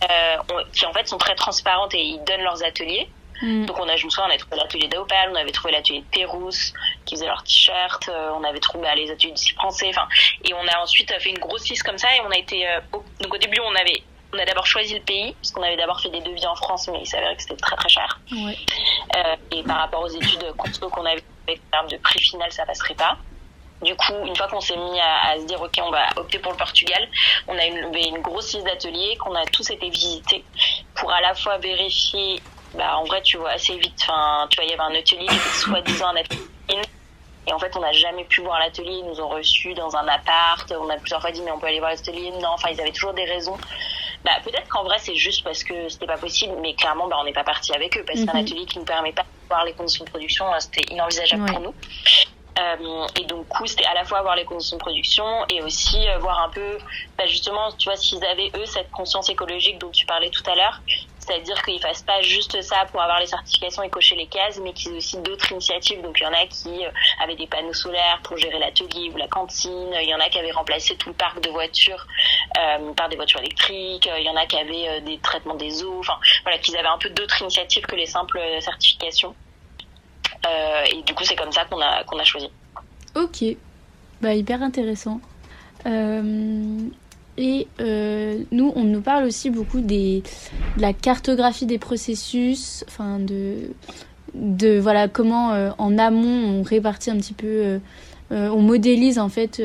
euh, 0.10 0.38
qui 0.74 0.86
en 0.86 0.94
fait 0.94 1.08
sont 1.08 1.17
très 1.17 1.36
transparentes 1.36 1.94
et 1.94 2.01
ils 2.01 2.24
donnent 2.24 2.44
leurs 2.44 2.63
ateliers. 2.63 3.10
Mm. 3.42 3.65
Donc 3.65 3.80
on 3.80 3.88
a, 3.88 3.96
je 3.96 4.06
me 4.06 4.10
souviens, 4.10 4.30
on 4.30 4.34
a 4.34 4.38
trouvé 4.38 4.58
l'atelier 4.58 4.88
d'Opal, 4.88 5.30
on 5.32 5.36
avait 5.36 5.51
trouvé 5.51 5.74
l'atelier 5.74 6.01
de 6.01 6.06
Pérouse 6.06 6.74
qui 7.06 7.15
faisait 7.15 7.27
leurs 7.27 7.44
t-shirts, 7.44 8.10
euh, 8.10 8.32
on 8.36 8.44
avait 8.44 8.60
trouvé 8.60 8.84
bah, 8.84 8.96
les 8.96 9.12
ateliers 9.12 9.34
de 9.34 9.54
français, 9.56 9.88
enfin, 9.89 10.08
et 10.44 10.54
on 10.54 10.68
a 10.68 10.80
ensuite 10.82 11.12
fait 11.20 11.30
une 11.30 11.39
grosse 11.39 11.68
liste 11.70 11.84
comme 11.84 11.98
ça 11.98 12.08
et 12.15 12.22
on 12.22 12.32
a 12.32 12.38
été, 12.38 12.68
euh, 12.68 12.80
au, 12.94 13.04
donc 13.22 13.34
au 13.34 13.38
début 13.38 13.60
on 13.60 13.75
avait, 13.75 14.04
on 14.34 14.38
a 14.39 14.46
d'abord 14.46 14.65
choisi 14.65 14.94
le 14.94 15.01
pays 15.01 15.34
parce 15.34 15.51
qu'on 15.51 15.63
avait 15.63 15.77
d'abord 15.77 16.00
fait 16.01 16.10
des 16.10 16.22
devis 16.22 16.46
en 16.46 16.56
France, 16.56 16.88
mais 16.92 17.00
il 17.01 17.08
s'avérait 17.08 17.36
que 17.36 17.42
c'était 17.42 17.56
très 17.56 17.75
très 17.75 17.89
cher. 17.89 18.20
Ouais. 18.32 18.58
Euh, 19.15 19.36
et 19.51 19.63
par 19.63 19.77
rapport 19.77 20.01
aux 20.01 20.10
études 20.10 20.46
conso 20.58 20.89
qu'on 20.89 21.06
avait 21.06 21.24
en 21.50 21.54
termes 21.72 21.89
de 21.89 21.98
prix 21.98 22.20
final, 22.20 22.51
ça 22.51 22.65
passerait 22.65 22.96
pas. 22.96 23.18
Du 23.82 23.96
coup, 23.96 24.13
une 24.25 24.36
fois 24.36 24.48
qu'on 24.48 24.62
s'est 24.62 24.77
mis 24.77 25.00
à, 25.00 25.38
se 25.38 25.46
dire, 25.46 25.62
OK, 25.62 25.74
on 25.84 25.92
va 25.92 26.08
opter 26.15 26.39
pour 26.39 26.54
le 26.54 26.58
Portugal, 26.58 27.08
on 27.48 27.58
a 27.58 27.65
une, 27.65 27.94
une 27.94 28.22
grosse 28.22 28.54
liste 28.54 28.65
d'ateliers 28.65 29.18
qu'on 29.18 29.36
a 29.36 29.46
tous 29.46 29.70
été 29.70 29.89
visités 29.89 30.44
pour 30.96 31.12
à 31.12 31.20
la 31.22 31.36
fois 31.36 31.58
vérifier, 31.58 32.42
bah, 32.77 32.98
en 32.98 33.05
vrai, 33.05 33.22
tu 33.22 33.38
vois 33.38 33.51
assez 33.51 33.77
vite, 33.77 33.96
enfin, 34.01 34.48
tu 34.50 34.58
vois, 34.58 34.65
il 34.65 34.72
y 34.72 34.74
avait 34.74 34.82
un 34.82 35.00
atelier 35.00 35.27
qui 35.27 35.36
était 35.36 35.58
soi-disant 35.58 36.08
un 36.08 36.17
atelier 36.17 36.46
et 37.48 37.53
en 37.53 37.60
fait, 37.60 37.75
on 37.75 37.79
n'a 37.79 37.91
jamais 37.91 38.24
pu 38.24 38.41
voir 38.41 38.60
l'atelier. 38.60 38.91
Ils 38.91 39.05
nous 39.05 39.22
ont 39.22 39.29
reçus 39.29 39.74
dans 39.74 39.96
un 39.96 40.08
appart. 40.08 40.72
On 40.72 40.89
a 40.89 40.98
plusieurs 40.98 41.22
fois 41.22 41.32
dit, 41.32 41.41
mais 41.41 41.51
on 41.51 41.60
peut 41.60 41.67
aller 41.67 41.79
voir 41.79 41.91
l'atelier. 41.91 42.32
Non, 42.32 42.50
enfin, 42.53 42.70
ils 42.72 42.82
avaient 42.82 42.91
toujours 42.91 43.13
des 43.13 43.25
raisons. 43.25 43.58
Bah, 44.24 44.32
peut-être 44.44 44.67
qu'en 44.67 44.84
vrai, 44.84 44.98
c'est 44.98 45.15
juste 45.15 45.44
parce 45.44 45.63
que 45.63 45.88
c'était 45.88 46.08
pas 46.08 46.17
possible, 46.17 46.55
mais 46.62 46.74
clairement, 46.74 47.08
bah, 47.08 47.17
on 47.20 47.25
n'est 47.25 47.34
pas 47.34 47.44
parti 47.44 47.74
avec 47.74 47.96
eux 47.98 48.03
parce 48.05 48.25
qu'un 48.25 48.34
mhm. 48.34 48.46
atelier 48.46 48.65
qui 48.65 48.79
ne 48.79 48.84
permet 48.84 49.13
pas 49.13 49.22
de 49.22 49.48
voir 49.48 49.65
les 49.65 49.74
conditions 49.74 50.03
de 50.03 50.10
production, 50.10 50.51
euh, 50.51 50.58
c'était 50.60 50.91
inenvisageable 50.91 51.46
pour 51.46 51.60
nous. 51.60 51.74
Euh, 52.58 53.08
et 53.20 53.25
donc, 53.25 53.48
coup, 53.50 53.67
c'était 53.67 53.86
à 53.86 53.94
la 53.94 54.05
fois 54.05 54.22
voir 54.22 54.36
les 54.36 54.46
conditions 54.46 54.77
de 54.77 54.82
production 54.82 55.25
et 55.50 55.62
aussi 55.62 56.08
euh, 56.08 56.17
voir 56.17 56.39
un 56.39 56.50
peu, 56.50 56.77
bah, 57.17 57.27
justement, 57.27 57.72
tu 57.74 57.88
vois, 57.88 57.98
s'ils 57.98 58.25
avaient 58.25 58.50
eux 58.55 58.65
cette 58.65 58.89
conscience 58.89 59.29
écologique 59.29 59.77
dont 59.77 59.91
tu 59.91 60.08
parlais 60.08 60.32
tout 60.32 60.44
à 60.50 60.55
l'heure, 60.55 60.82
c'est-à-dire 61.25 61.62
qu'ils 61.63 61.82
fassent 61.82 62.03
pas 62.03 62.22
juste 62.22 62.62
ça 62.62 62.86
pour 62.91 63.01
avoir 63.01 63.20
les 63.20 63.25
certifications 63.25 63.84
et 63.84 63.89
cocher 63.89 64.15
les 64.15 64.27
cases, 64.27 64.60
mais 64.62 64.74
qu'ils 64.74 64.94
aient 64.94 64.98
aussi 64.98 65.17
d'autres 65.20 65.51
initiatives. 65.51 66.01
Donc 66.01 66.20
il 66.20 66.24
y 66.24 66.27
en 66.27 66.34
a 66.34 66.46
qui 66.48 66.86
euh, 66.86 66.89
avaient 67.24 67.36
des 67.36 67.48
panneaux 67.48 67.74
solaires 67.74 68.20
pour 68.24 68.38
gérer 68.38 68.60
l'atelier 68.60 69.10
ou 69.13 69.17
la 69.17 69.27
cantine. 69.27 69.96
Il 70.01 70.10
y 70.10 70.13
en 70.13 70.20
a 70.20 70.29
qui 70.29 70.38
avaient 70.39 70.51
remplacé 70.51 70.96
tout 70.96 71.10
le 71.10 71.15
parc 71.15 71.41
de 71.41 71.50
voitures 71.50 72.05
euh, 72.58 72.94
par 72.94 73.10
des 73.10 73.15
voitures 73.15 73.39
électriques. 73.39 74.10
Il 74.17 74.24
y 74.24 74.29
en 74.29 74.36
a 74.36 74.46
qui 74.46 74.58
avaient 74.58 74.88
euh, 74.88 75.00
des 75.01 75.17
traitements 75.20 75.55
des 75.55 75.84
eaux. 75.84 76.00
Enfin 76.00 76.17
voilà, 76.44 76.58
qu'ils 76.60 76.77
avaient 76.77 76.88
un 76.88 76.98
peu 77.00 77.10
d'autres 77.10 77.41
initiatives 77.41 77.86
que 77.86 77.96
les 77.96 78.05
simples 78.05 78.39
certifications. 78.60 79.36
et 80.91 81.01
du 81.01 81.13
coup 81.15 81.24
c'est 81.24 81.36
comme 81.36 81.51
ça 81.51 81.65
qu'on 81.65 81.82
a 81.82 82.03
qu'on 82.03 82.20
a 82.20 82.24
choisi. 82.24 82.50
Ok, 83.15 83.44
bah 84.22 84.34
hyper 84.34 84.62
intéressant. 84.62 85.20
Et 87.38 87.68
euh, 87.82 88.39
nous, 88.51 88.72
on 88.75 88.84
nous 88.84 89.01
parle 89.01 89.25
aussi 89.25 89.50
beaucoup 89.50 89.82
des, 89.82 90.24
de 90.77 90.82
la 90.82 90.94
cartographie 90.94 91.65
des 91.65 91.77
processus, 91.77 92.86
enfin 92.88 93.20
de, 93.20 93.72
de 94.34 94.80
voilà 94.80 95.08
comment 95.08 95.51
euh, 95.51 95.72
en 95.77 95.98
amont 95.98 96.60
on 96.60 96.63
répartit 96.63 97.12
un 97.12 97.18
petit 97.18 97.34
peu, 97.34 97.48
euh, 97.48 97.80
on 98.32 98.62
modélise 98.62 99.20
en 99.20 99.30
fait 99.30 99.62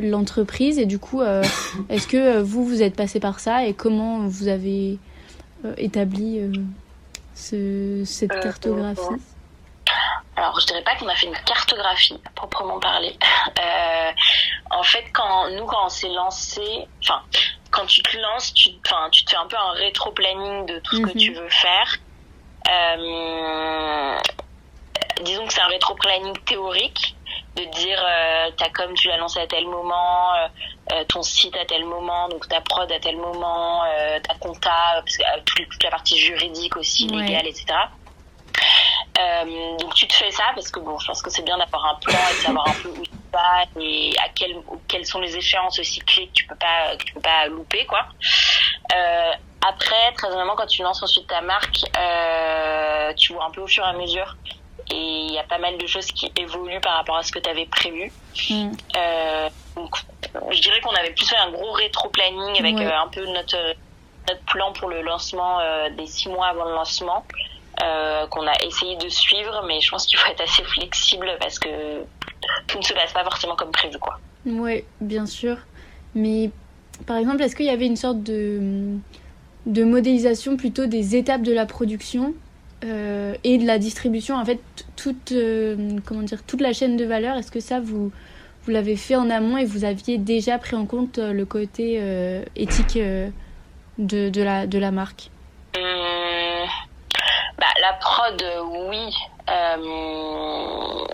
l'entreprise. 0.00 0.78
Et 0.78 0.86
du 0.86 0.98
coup, 0.98 1.20
est-ce 1.90 2.08
que 2.08 2.40
vous 2.40 2.64
vous 2.64 2.82
êtes 2.82 2.94
passé 2.94 3.20
par 3.20 3.38
ça 3.40 3.66
et 3.66 3.74
comment 3.74 4.26
vous 4.26 4.48
avez 4.48 4.98
établi 5.76 6.40
ce, 7.34 8.02
cette 8.04 8.40
cartographie? 8.40 9.20
Alors, 10.36 10.60
je 10.60 10.66
dirais 10.66 10.82
pas 10.82 10.94
qu'on 10.96 11.08
a 11.08 11.14
fait 11.14 11.26
une 11.26 11.36
cartographie 11.44 12.20
à 12.24 12.30
proprement 12.30 12.78
parler. 12.78 13.16
Euh, 13.58 14.12
en 14.70 14.82
fait, 14.82 15.04
quand 15.12 15.48
nous, 15.50 15.64
quand 15.64 15.86
on 15.86 15.88
s'est 15.88 16.10
lancé, 16.10 16.86
enfin, 17.02 17.22
quand 17.70 17.86
tu 17.86 18.02
te 18.02 18.16
lances, 18.18 18.52
tu, 18.52 18.68
enfin, 18.84 19.08
tu 19.10 19.24
te 19.24 19.30
fais 19.30 19.36
un 19.36 19.46
peu 19.46 19.56
un 19.56 19.72
rétro-planning 19.72 20.66
de 20.66 20.78
tout 20.80 20.96
ce 20.96 21.00
que 21.02 21.10
mhm. 21.10 21.16
tu 21.16 21.32
veux 21.32 21.48
faire. 21.48 21.96
Euh, 22.68 24.18
disons 25.22 25.46
que 25.46 25.52
c'est 25.52 25.60
un 25.60 25.68
rétro-planning 25.68 26.36
théorique 26.44 27.16
de 27.56 27.64
dire 27.64 28.02
euh, 28.06 28.50
ta 28.52 28.68
com 28.68 28.92
tu 28.94 29.08
l'as 29.08 29.16
lancé 29.16 29.40
à 29.40 29.46
tel 29.46 29.66
moment, 29.66 30.34
euh, 30.34 30.48
euh, 30.92 31.04
ton 31.04 31.22
site 31.22 31.56
à 31.56 31.64
tel 31.64 31.84
moment, 31.84 32.28
donc 32.28 32.46
ta 32.48 32.60
prod 32.60 32.90
à 32.90 33.00
tel 33.00 33.16
moment, 33.16 33.84
euh, 33.84 34.20
ta 34.20 34.34
compta, 34.34 35.00
parce 35.00 35.16
que, 35.16 35.22
toute, 35.44 35.82
la 35.82 35.90
partie 35.90 36.18
juridique 36.18 36.76
aussi, 36.76 37.06
légale, 37.06 37.46
etc. 37.46 37.66
Euh, 39.18 39.76
donc 39.78 39.94
tu 39.94 40.06
te 40.06 40.14
fais 40.14 40.30
ça 40.30 40.44
parce 40.54 40.70
que 40.70 40.80
bon, 40.80 40.98
je 40.98 41.06
pense 41.06 41.22
que 41.22 41.30
c'est 41.30 41.42
bien 41.42 41.56
d'avoir 41.58 41.86
un 41.86 41.94
plan 41.96 42.18
et 42.30 42.34
de 42.34 42.38
savoir 42.40 42.68
un 42.68 42.82
peu 42.82 42.88
où 42.88 43.02
tu 43.02 43.10
vas 43.32 43.64
et 43.80 44.14
à 44.18 44.28
quel, 44.34 44.56
quelles 44.88 45.06
sont 45.06 45.20
les 45.20 45.36
échéances 45.36 45.78
aussi 45.78 46.00
clés 46.00 46.26
que 46.28 46.32
tu 46.32 46.46
peux 46.46 46.56
pas, 46.56 46.96
que 46.96 47.04
tu 47.04 47.14
peux 47.14 47.20
pas 47.20 47.46
louper 47.46 47.86
quoi. 47.86 48.06
Euh, 48.94 49.32
après, 49.66 50.12
très 50.16 50.28
honnêtement, 50.28 50.54
quand 50.54 50.66
tu 50.66 50.82
lances 50.82 51.02
ensuite 51.02 51.26
ta 51.26 51.40
marque, 51.40 51.80
euh, 51.98 53.12
tu 53.14 53.32
vois 53.32 53.46
un 53.46 53.50
peu 53.50 53.62
au 53.62 53.66
fur 53.66 53.84
et 53.84 53.88
à 53.88 53.94
mesure 53.94 54.36
et 54.90 54.94
il 54.94 55.32
y 55.32 55.38
a 55.38 55.42
pas 55.42 55.58
mal 55.58 55.78
de 55.78 55.86
choses 55.86 56.06
qui 56.06 56.30
évoluent 56.36 56.80
par 56.80 56.96
rapport 56.96 57.16
à 57.16 57.22
ce 57.22 57.32
que 57.32 57.38
tu 57.38 57.50
avais 57.50 57.66
prévu. 57.66 58.12
Mm. 58.50 58.70
Euh, 58.96 59.48
donc, 59.74 59.96
je 60.50 60.60
dirais 60.60 60.80
qu'on 60.80 60.94
avait 60.94 61.12
plus 61.12 61.28
fait 61.28 61.36
un 61.36 61.50
gros 61.50 61.72
rétro-planning 61.72 62.58
avec 62.58 62.76
euh, 62.76 62.90
un 62.96 63.08
peu 63.08 63.24
notre, 63.26 63.56
notre 64.28 64.42
plan 64.44 64.72
pour 64.72 64.88
le 64.88 65.02
lancement 65.02 65.60
euh, 65.60 65.90
des 65.90 66.06
six 66.06 66.28
mois 66.28 66.46
avant 66.46 66.64
le 66.66 66.74
lancement. 66.74 67.24
Euh, 67.82 68.26
qu'on 68.28 68.46
a 68.46 68.54
essayé 68.66 68.96
de 68.96 69.08
suivre, 69.10 69.62
mais 69.68 69.82
je 69.82 69.90
pense 69.90 70.06
qu'il 70.06 70.18
faut 70.18 70.30
être 70.30 70.40
assez 70.40 70.64
flexible 70.64 71.28
parce 71.38 71.58
que 71.58 71.68
tout 72.66 72.78
ne 72.78 72.82
se 72.82 72.94
passe 72.94 73.12
pas 73.12 73.22
forcément 73.22 73.54
comme 73.54 73.70
prévu, 73.70 73.98
quoi. 73.98 74.18
Oui, 74.46 74.82
bien 75.02 75.26
sûr. 75.26 75.58
Mais 76.14 76.50
par 77.06 77.18
exemple, 77.18 77.42
est-ce 77.42 77.54
qu'il 77.54 77.66
y 77.66 77.70
avait 77.70 77.84
une 77.84 77.96
sorte 77.96 78.22
de, 78.22 78.96
de 79.66 79.84
modélisation 79.84 80.56
plutôt 80.56 80.86
des 80.86 81.16
étapes 81.16 81.42
de 81.42 81.52
la 81.52 81.66
production 81.66 82.32
euh, 82.84 83.34
et 83.44 83.58
de 83.58 83.66
la 83.66 83.78
distribution 83.78 84.36
En 84.36 84.44
fait, 84.46 84.60
toute, 84.96 85.32
euh, 85.32 85.98
comment 86.06 86.22
dire, 86.22 86.42
toute 86.44 86.62
la 86.62 86.72
chaîne 86.72 86.96
de 86.96 87.04
valeur, 87.04 87.36
est-ce 87.36 87.50
que 87.52 87.60
ça, 87.60 87.78
vous, 87.78 88.10
vous 88.64 88.70
l'avez 88.70 88.96
fait 88.96 89.16
en 89.16 89.28
amont 89.28 89.58
et 89.58 89.66
vous 89.66 89.84
aviez 89.84 90.16
déjà 90.16 90.56
pris 90.56 90.76
en 90.76 90.86
compte 90.86 91.18
le 91.18 91.44
côté 91.44 92.02
éthique 92.56 92.98
de, 92.98 94.30
de, 94.30 94.42
la, 94.42 94.66
de 94.66 94.78
la 94.78 94.90
marque? 94.92 95.30
Oui. 98.70 99.14
Euh... 99.50 101.06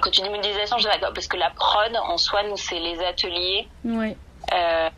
quand 0.00 0.10
tu 0.10 0.22
dis 0.22 0.30
modélisation, 0.30 0.76
je 0.78 0.82
suis 0.82 0.92
d'accord, 0.92 1.12
parce 1.14 1.26
que 1.26 1.36
la 1.36 1.50
prod, 1.50 1.96
en 2.08 2.16
soi, 2.16 2.42
nous, 2.44 2.56
c'est 2.56 2.78
les 2.78 2.98
ateliers. 3.00 3.68
Oui. 3.84 4.16
Euh... 4.54 4.88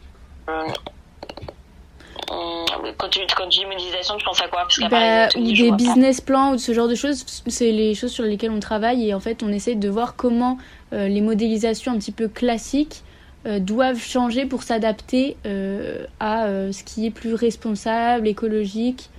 Quand 2.98 3.09
tu, 3.09 3.20
quand 3.37 3.48
tu 3.48 3.61
dis 3.61 3.66
modélisation, 3.66 4.16
tu 4.16 4.24
penses 4.24 4.42
à 4.42 4.48
quoi? 4.48 4.62
Parce 4.62 4.79
bah, 4.90 5.29
Ou 5.37 5.53
des 5.53 5.72
business 5.72 6.20
plans 6.20 6.53
ou 6.53 6.59
ce 6.59 6.72
genre 6.72 6.88
de 6.88 6.94
choses, 6.94 7.24
c'est 7.46 7.72
les 7.72 7.94
choses 7.94 8.12
sur 8.12 8.24
lesquelles 8.24 8.51
on 8.51 8.61
travaille 8.61 9.09
et 9.09 9.14
en 9.14 9.20
fait 9.20 9.42
on 9.42 9.48
essaie 9.48 9.74
de 9.74 9.88
voir 9.88 10.14
comment 10.16 10.59
euh, 10.92 11.09
les 11.09 11.20
modélisations 11.20 11.92
un 11.92 11.98
petit 11.98 12.12
peu 12.12 12.29
classiques 12.29 13.03
euh, 13.46 13.61
doivent 13.61 14.01
changer 14.01 14.44
pour 14.44 14.62
s'adapter 14.62 15.37
euh, 15.46 16.05
à 16.20 16.46
ce 16.72 16.83
qui 16.83 17.07
est 17.07 17.11
plus 17.11 17.35
responsable, 17.35 18.29
écologique 18.29 19.11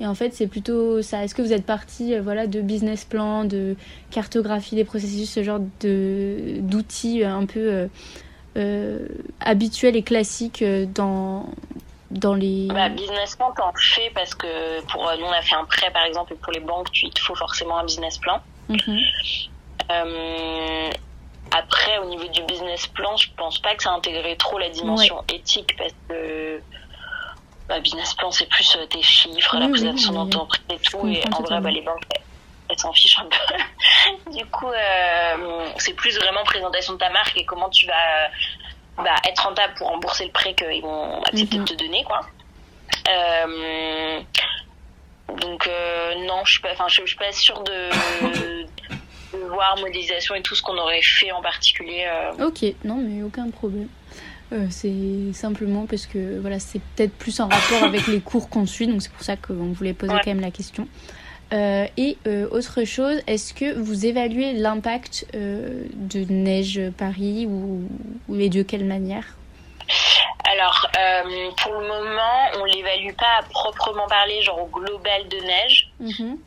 et 0.00 0.06
en 0.06 0.14
fait, 0.14 0.32
c'est 0.32 0.46
plutôt 0.46 1.02
ça. 1.02 1.24
Est-ce 1.24 1.34
que 1.34 1.42
vous 1.42 1.52
êtes 1.52 1.66
parti 1.66 2.14
euh, 2.14 2.22
voilà, 2.22 2.46
de 2.46 2.60
business 2.60 3.04
plan, 3.04 3.44
de 3.44 3.76
cartographie 4.10 4.76
des 4.76 4.84
processus, 4.84 5.30
ce 5.30 5.42
genre 5.42 5.60
de, 5.80 6.58
d'outils 6.60 7.24
un 7.24 7.46
peu 7.46 7.60
euh, 7.60 7.86
euh 8.56 9.08
habituels 9.40 9.96
et 9.96 10.02
classiques 10.02 10.62
euh, 10.62 10.86
dans, 10.86 11.46
dans 12.10 12.34
les... 12.34 12.68
Bah, 12.68 12.88
business 12.88 13.34
plan, 13.34 13.52
t'en 13.56 13.72
fais 13.76 14.10
parce 14.14 14.34
que 14.34 14.80
pour 14.86 15.10
nous, 15.18 15.24
on 15.24 15.32
a 15.32 15.42
fait 15.42 15.56
un 15.56 15.64
prêt 15.64 15.90
par 15.90 16.04
exemple, 16.04 16.32
et 16.34 16.36
pour 16.36 16.52
les 16.52 16.60
banques, 16.60 16.90
tu, 16.92 17.06
il 17.06 17.12
te 17.12 17.20
faut 17.20 17.34
forcément 17.34 17.78
un 17.78 17.84
business 17.84 18.18
plan. 18.18 18.40
Mhm. 18.68 18.98
Euh, 19.90 20.90
après, 21.56 21.98
au 21.98 22.04
niveau 22.04 22.28
du 22.28 22.42
business 22.42 22.86
plan, 22.88 23.16
je 23.16 23.28
pense 23.36 23.58
pas 23.58 23.74
que 23.74 23.82
ça 23.82 23.90
intégrait 23.92 24.36
trop 24.36 24.58
la 24.58 24.68
dimension 24.68 25.24
éthique 25.32 25.74
parce 25.76 25.94
que 26.08 26.60
bah, 27.68 27.80
business 27.80 28.14
plan, 28.14 28.30
c'est 28.30 28.48
plus 28.48 28.76
euh, 28.76 28.86
tes 28.86 29.02
chiffres, 29.02 29.58
la 29.58 29.68
présentation 29.68 30.12
d'entreprise 30.12 30.62
et 30.70 30.78
tout. 30.78 31.06
Et 31.06 31.22
en 31.32 31.42
vrai, 31.42 31.60
bah, 31.60 31.70
les 31.70 31.82
banques, 31.82 32.02
elles 32.68 32.78
s'en 32.78 32.92
fichent 32.92 33.18
un 33.18 33.26
peu. 33.26 34.30
du 34.36 34.46
coup, 34.46 34.68
euh, 34.68 35.66
c'est 35.76 35.92
plus 35.92 36.16
vraiment 36.18 36.44
présentation 36.44 36.94
de 36.94 36.98
ta 36.98 37.10
marque 37.10 37.36
et 37.36 37.44
comment 37.44 37.68
tu 37.68 37.86
vas 37.86 38.30
bah, 38.96 39.16
être 39.28 39.40
rentable 39.40 39.74
pour 39.74 39.88
rembourser 39.88 40.24
le 40.24 40.32
prêt 40.32 40.54
qu'ils 40.54 40.82
vont 40.82 41.20
accepter 41.22 41.58
de 41.58 41.64
te 41.64 41.74
donner, 41.74 42.04
quoi. 42.04 42.20
Euh, 43.08 44.20
donc 45.42 45.68
non, 46.26 46.42
je 46.44 46.52
suis 46.52 46.62
pas, 46.62 46.72
enfin, 46.72 46.88
je, 46.88 47.04
suis 47.04 47.16
pas 47.16 47.32
sûre 47.32 47.62
de, 47.64 47.90
de, 49.32 49.38
voir 49.50 49.76
modélisation 49.78 50.34
et 50.34 50.42
tout 50.42 50.54
ce 50.54 50.62
qu'on 50.62 50.78
aurait 50.78 51.02
fait 51.02 51.32
en 51.32 51.42
particulier. 51.42 52.10
Ok, 52.40 52.64
non 52.84 52.96
mais 52.96 53.22
aucun 53.22 53.50
problème. 53.50 53.88
Euh, 54.52 54.66
c'est 54.70 55.32
simplement 55.34 55.86
parce 55.86 56.06
que 56.06 56.38
voilà, 56.38 56.58
c'est 56.58 56.80
peut-être 56.96 57.12
plus 57.12 57.40
en 57.40 57.48
rapport 57.48 57.84
avec 57.84 58.06
les 58.06 58.20
cours 58.20 58.48
qu'on 58.48 58.66
suit, 58.66 58.86
donc 58.86 59.02
c'est 59.02 59.12
pour 59.12 59.22
ça 59.22 59.36
qu'on 59.36 59.72
voulait 59.72 59.92
poser 59.92 60.14
quand 60.24 60.26
même 60.26 60.40
la 60.40 60.50
question. 60.50 60.88
Euh, 61.52 61.86
et 61.96 62.18
euh, 62.26 62.48
autre 62.50 62.84
chose, 62.84 63.20
est-ce 63.26 63.54
que 63.54 63.74
vous 63.74 64.06
évaluez 64.06 64.52
l'impact 64.54 65.26
de 65.34 66.32
Neige 66.32 66.80
Paris 66.96 67.46
ou, 67.46 67.88
et 68.38 68.48
de 68.48 68.62
quelle 68.62 68.84
manière? 68.84 69.24
Alors, 70.50 70.90
pour 71.62 71.72
le 71.74 71.86
moment, 71.86 72.60
on 72.60 72.64
l'évalue 72.64 73.14
pas 73.16 73.40
à 73.40 73.42
proprement 73.42 74.06
parler, 74.06 74.40
genre 74.42 74.62
au 74.62 74.66
global 74.66 75.28
de 75.28 75.36
neige. 75.46 75.90
Mhm 76.00 76.38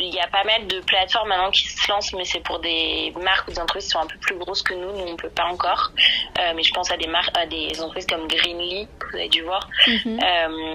il 0.00 0.14
y 0.14 0.20
a 0.20 0.26
pas 0.28 0.44
mal 0.44 0.66
de 0.66 0.80
plateformes 0.80 1.28
maintenant 1.28 1.50
qui 1.50 1.66
se 1.66 1.90
lancent, 1.90 2.12
mais 2.12 2.24
c'est 2.24 2.40
pour 2.40 2.58
des 2.60 3.12
marques 3.22 3.48
ou 3.48 3.52
des 3.52 3.60
entreprises 3.60 3.86
qui 3.86 3.90
sont 3.90 4.00
un 4.00 4.06
peu 4.06 4.18
plus 4.18 4.36
grosses 4.36 4.62
que 4.62 4.74
nous. 4.74 4.92
Nous, 4.92 5.12
on 5.12 5.16
peut 5.16 5.30
pas 5.30 5.46
encore. 5.46 5.92
Euh, 6.38 6.52
mais 6.54 6.62
je 6.62 6.72
pense 6.72 6.90
à 6.90 6.96
des 6.96 7.06
marques, 7.06 7.36
à 7.36 7.46
des 7.46 7.80
entreprises 7.80 8.06
comme 8.06 8.26
Greenly, 8.28 8.88
que 8.98 9.10
vous 9.10 9.16
avez 9.16 9.28
dû 9.28 9.42
voir. 9.42 9.68
Euh, 9.88 10.74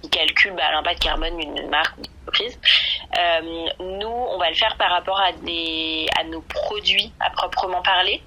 qui 0.00 0.10
calcule 0.10 0.52
bah, 0.52 0.70
l'impact 0.70 1.02
carbone 1.02 1.36
d'une 1.36 1.68
marque 1.70 1.98
ou 1.98 2.02
d'une 2.02 2.12
entreprise. 2.22 2.60
Euh, 3.18 3.68
nous, 3.80 4.06
on 4.06 4.38
va 4.38 4.48
le 4.48 4.54
faire 4.54 4.76
par 4.76 4.90
rapport 4.90 5.20
à 5.20 5.32
des 5.32 6.06
à 6.16 6.22
nos 6.22 6.40
produits 6.42 7.12
à 7.18 7.30
proprement 7.30 7.82
parler. 7.82 8.22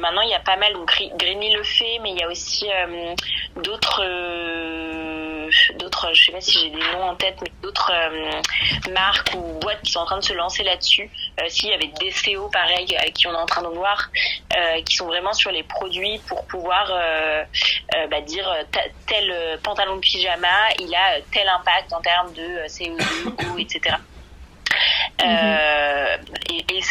Maintenant, 0.00 0.22
il 0.22 0.30
y 0.30 0.34
a 0.34 0.40
pas 0.40 0.56
mal. 0.56 0.72
Donc, 0.72 0.90
Greeny 1.16 1.54
le 1.54 1.62
fait, 1.62 2.00
mais 2.02 2.10
il 2.10 2.18
y 2.18 2.24
a 2.24 2.28
aussi 2.28 2.66
d'autres 3.62 4.02
d'autres. 5.78 6.10
Je 6.14 6.26
sais 6.26 6.32
pas 6.32 6.40
si 6.40 6.58
j'ai 6.58 6.70
des 6.70 6.78
noms 6.92 7.02
en 7.02 7.14
tête, 7.14 7.36
mais 7.42 7.50
d'autres 7.62 7.92
marques 8.90 9.34
ou 9.34 9.58
boîtes 9.60 9.82
qui 9.82 9.92
sont 9.92 10.00
en 10.00 10.06
train 10.06 10.18
de 10.18 10.24
se 10.24 10.32
lancer 10.32 10.62
là-dessus. 10.62 11.10
S'il 11.48 11.70
y 11.70 11.72
avait 11.72 11.90
des 12.00 12.10
DCO 12.10 12.48
pareil 12.48 12.86
qui 13.14 13.26
on 13.26 13.32
est 13.32 13.36
en 13.36 13.46
train 13.46 13.62
de 13.62 13.68
voir, 13.68 14.10
qui 14.84 14.96
sont 14.96 15.06
vraiment 15.06 15.32
sur 15.32 15.50
les 15.50 15.62
produits 15.62 16.20
pour 16.26 16.46
pouvoir 16.46 16.90
bah, 18.10 18.20
dire 18.20 18.48
tel 19.06 19.58
pantalon 19.62 19.96
de 19.96 20.00
pyjama, 20.00 20.70
il 20.78 20.94
a 20.94 21.20
tel 21.32 21.48
impact 21.48 21.92
en 21.92 22.00
termes 22.00 22.32
de 22.32 22.66
CO2, 22.66 23.58
etc. 23.60 23.96
Euh, 25.20 25.24
et, 25.24 25.26
et 25.26 25.57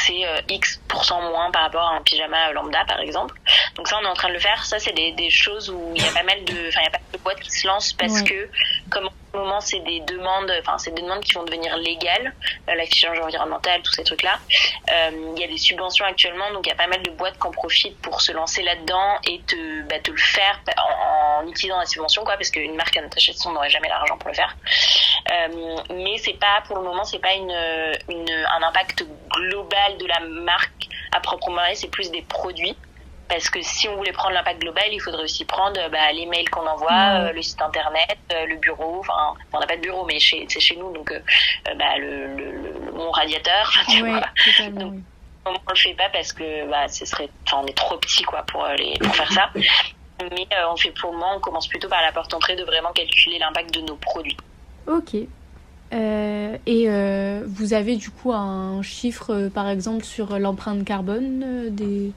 c'est 0.08 0.26
euh, 0.26 0.42
X 0.50 0.80
moins 1.10 1.52
par 1.52 1.64
rapport 1.64 1.84
à 1.84 1.96
un 1.96 2.02
pyjama 2.02 2.52
lambda 2.54 2.86
par 2.86 3.00
exemple. 3.00 3.36
Donc 3.76 3.88
ça 3.88 3.98
on 4.02 4.06
est 4.06 4.10
en 4.10 4.14
train 4.14 4.30
de 4.30 4.34
le 4.34 4.40
faire. 4.40 4.66
Ça 4.66 4.80
c'est 4.80 4.94
des, 4.94 5.12
des 5.12 5.30
choses 5.30 5.70
où 5.70 5.94
il 5.96 6.02
y 6.02 6.08
a 6.08 6.12
pas 6.12 6.24
mal 6.24 6.44
de, 6.46 6.70
enfin 6.70 6.80
il 6.82 6.86
y 6.86 6.88
a 6.88 6.92
pas 6.92 7.00
de 7.14 7.18
boîtes 7.20 7.40
qui 7.40 7.52
se 7.52 7.68
lancent 7.68 7.94
parce 7.94 8.22
que 8.22 8.50
comme 8.90 9.10
moment, 9.38 9.62
c'est 9.62 9.80
des 9.80 10.00
demandes, 10.02 10.52
enfin, 10.60 10.78
c'est 10.78 10.94
des 10.94 11.02
demandes 11.02 11.24
qui 11.24 11.34
vont 11.34 11.44
devenir 11.44 11.78
légales, 11.78 12.34
euh, 12.70 12.76
l'affichage 12.76 13.20
environnemental, 13.20 13.82
tous 13.82 13.94
ces 13.94 14.04
trucs-là. 14.04 14.40
Euh, 14.92 15.34
il 15.36 15.42
y 15.42 15.44
a 15.44 15.48
des 15.48 15.58
subventions 15.58 16.06
actuellement, 16.06 16.52
donc 16.52 16.66
il 16.66 16.70
y 16.70 16.74
a 16.74 16.76
pas 16.76 16.88
mal 16.88 17.02
de 17.04 17.12
boîtes 17.12 17.40
qui 17.40 17.48
en 17.48 17.52
profitent 17.52 18.02
pour 18.02 18.22
se 18.22 18.32
lancer 18.32 18.64
là-dedans 18.64 19.18
et 19.26 19.42
te, 19.42 19.84
bah, 19.84 20.00
te 20.00 20.12
le 20.12 20.18
faire 20.18 20.60
en, 20.78 21.48
utilisant 21.48 21.78
la 21.78 21.86
subvention, 21.86 22.24
quoi, 22.24 22.36
parce 22.36 22.50
qu'une 22.50 22.76
marque 22.76 22.98
à 22.98 23.02
notre 23.02 23.20
son 23.20 23.52
n'aurait 23.52 23.70
jamais 23.70 23.90
l'argent 23.90 24.18
pour 24.18 24.30
le 24.30 24.36
faire. 24.36 24.56
Euh, 25.32 25.78
mais 25.92 26.18
c'est 26.18 26.40
pas, 26.40 26.64
pour 26.66 26.78
le 26.78 26.84
moment, 26.84 27.04
c'est 27.04 27.20
pas 27.20 27.34
une, 27.34 27.52
un 27.52 28.64
impact 28.64 29.06
global 29.30 29.98
de 29.98 30.06
la 30.06 30.20
marque 30.22 30.88
à 31.12 31.20
proprement 31.20 31.58
parler, 31.58 31.76
c'est 31.76 31.90
plus 31.90 32.12
des 32.12 32.22
produits. 32.22 32.76
Parce 33.30 33.50
que 33.50 33.62
si 33.62 33.88
on 33.90 33.98
voulait 33.98 34.14
prendre 34.14 34.34
l'impact 34.34 34.62
global, 34.62 34.86
il 34.92 35.02
faudrait 35.02 35.24
aussi 35.24 35.44
prendre 35.44 35.80
bah, 35.92 36.12
les 36.14 36.26
mails 36.26 36.50
qu'on 36.50 36.66
envoie, 36.66 36.92
euh, 36.92 37.34
le 37.34 37.42
site 37.42 37.62
internet, 37.62 38.18
euh, 38.32 38.46
le 38.46 38.56
bureau. 38.58 39.00
Enfin, 39.00 39.34
on 39.52 39.60
n'a 39.60 39.68
pas 39.68 39.76
de 39.76 39.82
bureau, 39.82 40.06
mais 40.06 40.18
c'est 40.20 40.48
chez 40.60 40.78
nous, 40.78 40.94
donc 40.94 41.12
euh, 41.12 41.20
bah, 41.78 41.98
le, 41.98 42.36
le, 42.36 42.92
mon 42.94 43.12
radiateur. 43.12 43.72
Tu 43.90 44.00
vois. 44.00 44.22
Donc, 44.72 45.62
on 45.66 45.72
le 45.72 45.78
fait 45.78 45.94
pas 45.94 46.10
parce 46.12 46.34
que 46.34 46.70
bah, 46.70 46.88
ce 46.88 47.06
serait, 47.06 47.30
on 47.54 47.66
est 47.66 47.78
trop 47.78 47.98
petit 47.98 48.24
quoi 48.24 48.44
pour 48.44 48.66
les 48.78 48.98
pour 49.00 49.16
faire 49.16 49.32
ça. 49.32 49.50
Mais 49.56 50.48
on 50.70 50.76
fait 50.76 50.92
pour 50.92 51.12
le 51.12 51.18
moment, 51.18 51.36
on 51.38 51.40
commence 51.40 51.68
plutôt 51.68 51.88
par 51.88 52.02
la 52.02 52.12
porte 52.12 52.34
entrée 52.34 52.56
de 52.56 52.64
vraiment 52.64 52.92
calculer 52.92 53.40
l'impact 53.40 53.74
de 53.74 53.82
nos 53.82 53.96
produits. 53.96 54.38
Ok. 54.88 55.16
et 55.94 56.90
vous 57.46 57.74
avez 57.74 57.96
du 57.98 58.10
coup 58.10 58.34
un 58.34 58.82
chiffre, 58.82 59.50
par 59.54 59.70
exemple, 59.70 60.04
sur 60.04 60.40
l'empreinte 60.40 60.84
carbone 60.84 61.70
des, 61.70 62.12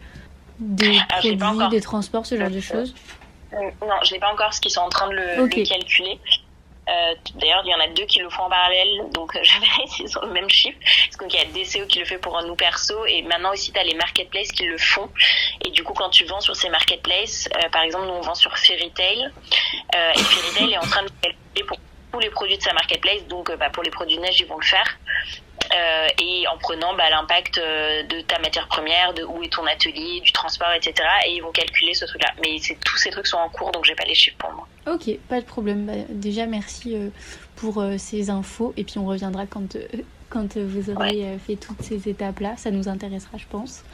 des 0.60 0.98
ah, 1.08 1.18
produits, 1.18 1.68
des 1.70 1.80
transports, 1.80 2.26
ce 2.26 2.36
genre 2.36 2.50
de 2.50 2.60
choses 2.60 2.94
euh, 3.54 3.70
Non, 3.80 3.96
je 4.04 4.12
n'ai 4.12 4.20
pas 4.20 4.32
encore 4.32 4.52
ce 4.52 4.60
qu'ils 4.60 4.70
sont 4.70 4.82
en 4.82 4.90
train 4.90 5.08
de 5.08 5.14
le, 5.14 5.48
calculer. 5.64 6.18
Euh, 6.88 7.14
D'ailleurs, 7.36 7.62
il 7.64 7.70
y 7.70 7.74
en 7.74 7.80
a 7.80 7.88
deux 7.88 8.04
qui 8.04 8.18
le 8.18 8.28
font 8.28 8.42
en 8.42 8.50
parallèle, 8.50 9.10
donc 9.12 9.38
je 9.42 9.60
verrai 9.60 9.86
s'ils 9.86 10.08
sont 10.08 10.20
le 10.22 10.32
même 10.32 10.50
chiffre. 10.50 10.78
Parce 10.80 11.30
qu'il 11.30 11.40
y 11.40 11.42
a 11.42 11.46
DCO 11.46 11.86
qui 11.86 11.98
le 11.98 12.04
fait 12.04 12.18
pour 12.18 12.40
nous 12.42 12.56
perso, 12.56 13.06
et 13.06 13.22
maintenant 13.22 13.52
aussi, 13.52 13.72
tu 13.72 13.78
as 13.78 13.84
les 13.84 13.94
marketplaces 13.94 14.52
qui 14.52 14.64
le 14.64 14.78
font. 14.78 15.08
Et 15.64 15.70
du 15.70 15.82
coup, 15.82 15.94
quand 15.94 16.10
tu 16.10 16.24
vends 16.24 16.40
sur 16.40 16.56
ces 16.56 16.68
marketplaces, 16.68 17.48
euh, 17.56 17.68
par 17.70 17.82
exemple, 17.82 18.06
nous 18.06 18.14
on 18.14 18.20
vend 18.20 18.34
sur 18.34 18.56
Fairytail, 18.58 19.30
euh, 19.94 20.12
et 20.14 20.18
Fairytail 20.18 20.72
est 20.72 20.78
en 20.78 20.88
train 20.88 21.02
de 21.02 21.10
calculer 21.22 21.64
pour 21.66 21.78
tous 22.12 22.18
les 22.18 22.30
produits 22.30 22.58
de 22.58 22.62
sa 22.62 22.72
marketplace, 22.72 23.24
donc 23.28 23.56
bah, 23.56 23.70
pour 23.70 23.82
les 23.82 23.90
produits 23.90 24.18
neige, 24.18 24.40
ils 24.40 24.46
vont 24.46 24.58
le 24.58 24.66
faire. 24.66 24.98
Euh, 25.72 26.08
et 26.20 26.48
en 26.48 26.58
prenant 26.58 26.96
bah, 26.96 27.08
l'impact 27.10 27.58
euh, 27.58 28.02
de 28.02 28.20
ta 28.22 28.40
matière 28.40 28.66
première, 28.66 29.14
de 29.14 29.22
où 29.22 29.42
est 29.42 29.52
ton 29.52 29.64
atelier, 29.66 30.20
du 30.20 30.32
transport, 30.32 30.72
etc. 30.74 30.94
Et 31.26 31.36
ils 31.36 31.40
vont 31.40 31.52
calculer 31.52 31.94
ce 31.94 32.04
truc-là. 32.06 32.30
Mais 32.42 32.56
tous 32.84 32.96
ces 32.96 33.10
trucs 33.10 33.28
sont 33.28 33.36
en 33.36 33.48
cours, 33.48 33.70
donc 33.70 33.84
j'ai 33.84 33.94
pas 33.94 34.04
les 34.04 34.14
chiffres 34.14 34.36
pour 34.38 34.52
moi. 34.52 34.66
Ok, 34.88 35.16
pas 35.28 35.40
de 35.40 35.46
problème. 35.46 35.86
Bah, 35.86 35.92
déjà, 36.08 36.46
merci 36.46 36.96
euh, 36.96 37.10
pour 37.54 37.84
ces 37.98 38.30
infos. 38.30 38.74
Et 38.76 38.84
puis 38.84 38.98
on 38.98 39.06
reviendra 39.06 39.46
quand, 39.46 39.76
quand 40.28 40.56
vous 40.56 40.90
aurez 40.90 41.38
fait 41.46 41.56
toutes 41.56 41.82
ces 41.82 42.08
étapes-là. 42.08 42.54
Ça 42.56 42.70
nous 42.70 42.88
intéressera, 42.88 43.38
je 43.38 43.46
pense. 43.48 43.84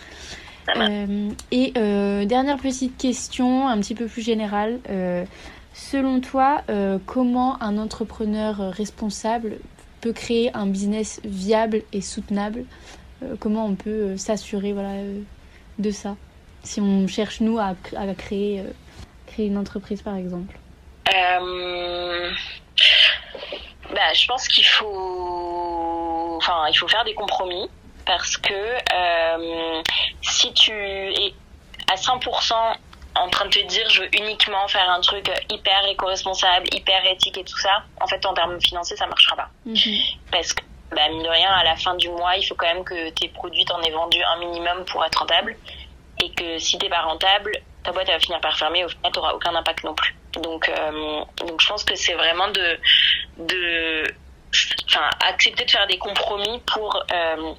et 1.50 1.72
dernière 1.72 2.58
petite 2.58 2.96
question, 2.96 3.68
un 3.68 3.78
petit 3.80 3.94
peu 3.94 4.06
plus 4.06 4.22
générale. 4.22 4.78
selon 5.74 6.20
toi, 6.20 6.62
comment 7.06 7.60
un 7.60 7.76
entrepreneur 7.76 8.72
responsable 8.72 9.58
créer 10.10 10.54
un 10.54 10.66
business 10.66 11.20
viable 11.24 11.82
et 11.92 12.00
soutenable 12.00 12.64
euh, 13.22 13.36
Comment 13.38 13.66
on 13.66 13.74
peut 13.74 13.90
euh, 13.90 14.16
s'assurer 14.16 14.72
voilà, 14.72 14.90
euh, 14.90 15.20
de 15.78 15.90
ça? 15.90 16.16
Si 16.62 16.80
on 16.80 17.06
cherche, 17.06 17.40
nous, 17.40 17.58
à, 17.58 17.74
à 17.96 18.14
créer, 18.14 18.62
créer 19.26 19.46
une 19.46 19.56
entreprise, 19.56 20.02
par 20.02 20.16
exemple. 20.16 20.58
Bah, 23.94 24.12
Je 24.14 24.26
pense 24.26 24.48
qu'il 24.48 24.64
faut... 24.64 26.34
Enfin, 26.38 26.66
il 26.68 26.76
faut 26.76 26.88
faire 26.88 27.04
des 27.04 27.14
compromis 27.14 27.68
parce 28.04 28.36
que 28.36 28.52
si 30.22 30.52
tu 30.54 30.72
es 30.72 31.32
à 31.90 31.94
100% 31.94 32.54
en 33.20 33.28
train 33.28 33.46
de 33.46 33.50
te 33.50 33.66
dire 33.66 33.88
je 33.90 34.02
veux 34.02 34.14
uniquement 34.14 34.66
faire 34.68 34.88
un 34.90 35.00
truc 35.00 35.30
hyper 35.50 35.86
éco-responsable, 35.88 36.66
hyper 36.72 37.04
éthique 37.06 37.38
et 37.38 37.44
tout 37.44 37.58
ça, 37.58 37.82
en 38.00 38.06
fait 38.06 38.24
en 38.26 38.34
termes 38.34 38.60
financiers 38.60 38.96
ça 38.96 39.06
marchera 39.06 39.36
pas. 39.36 39.48
Mhm. 39.64 39.76
Parce 40.30 40.52
que 40.52 40.62
bah, 40.90 41.08
mine 41.08 41.22
de 41.22 41.28
rien, 41.28 41.50
à 41.50 41.64
la 41.64 41.76
fin 41.76 41.94
du 41.96 42.08
mois, 42.08 42.36
il 42.36 42.44
faut 42.44 42.54
quand 42.54 42.72
même 42.72 42.84
que 42.84 43.10
tes 43.10 43.28
produits 43.28 43.64
t'en 43.64 43.80
aies 43.82 43.90
vendu 43.90 44.22
un 44.22 44.38
minimum 44.38 44.84
pour 44.84 45.04
être 45.04 45.18
rentable. 45.18 45.56
Et 46.22 46.30
que 46.30 46.58
si 46.58 46.78
t'es 46.78 46.88
pas 46.88 47.02
rentable, 47.02 47.52
ta 47.82 47.92
boîte 47.92 48.06
va 48.08 48.18
finir 48.18 48.40
par 48.40 48.56
fermer, 48.56 48.84
au 48.84 48.88
final 48.88 49.12
t'auras 49.12 49.32
aucun 49.32 49.54
impact 49.54 49.84
non 49.84 49.94
plus. 49.94 50.14
Donc, 50.42 50.68
euh, 50.68 51.24
donc 51.36 51.60
je 51.60 51.66
pense 51.66 51.84
que 51.84 51.94
c'est 51.94 52.14
vraiment 52.14 52.48
de, 52.48 52.78
de, 53.38 54.04
enfin, 54.88 55.10
accepter 55.26 55.64
de 55.64 55.70
faire 55.70 55.86
des 55.86 55.98
compromis 55.98 56.60
pour 56.72 57.02
euh, 57.12 57.52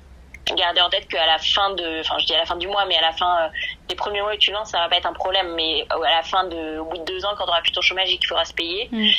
garder 0.55 0.81
en 0.81 0.89
tête 0.89 1.07
qu'à 1.07 1.25
la 1.25 1.37
fin 1.37 1.71
de, 1.71 2.01
enfin 2.01 2.17
je 2.19 2.25
dis 2.25 2.33
à 2.33 2.39
la 2.39 2.45
fin 2.45 2.55
du 2.55 2.67
mois, 2.67 2.85
mais 2.85 2.97
à 2.97 3.01
la 3.01 3.11
fin 3.11 3.45
euh, 3.45 3.49
des 3.89 3.95
premiers 3.95 4.21
mois 4.21 4.33
où 4.33 4.37
tu 4.37 4.51
lances, 4.51 4.69
ça 4.69 4.79
va 4.79 4.89
pas 4.89 4.97
être 4.97 5.05
un 5.05 5.13
problème, 5.13 5.53
mais 5.55 5.85
à 5.89 6.15
la 6.15 6.23
fin 6.23 6.45
de, 6.45 6.79
au 6.79 6.85
bout 6.85 6.97
de 6.97 7.05
deux 7.05 7.25
ans, 7.25 7.33
quand 7.37 7.45
tu 7.45 7.49
auras 7.49 7.61
plus 7.61 7.71
ton 7.71 7.81
chômage 7.81 8.09
et 8.09 8.17
qu'il 8.17 8.27
faudra 8.27 8.45
se 8.45 8.53
payer, 8.53 8.89
mm. 8.91 9.09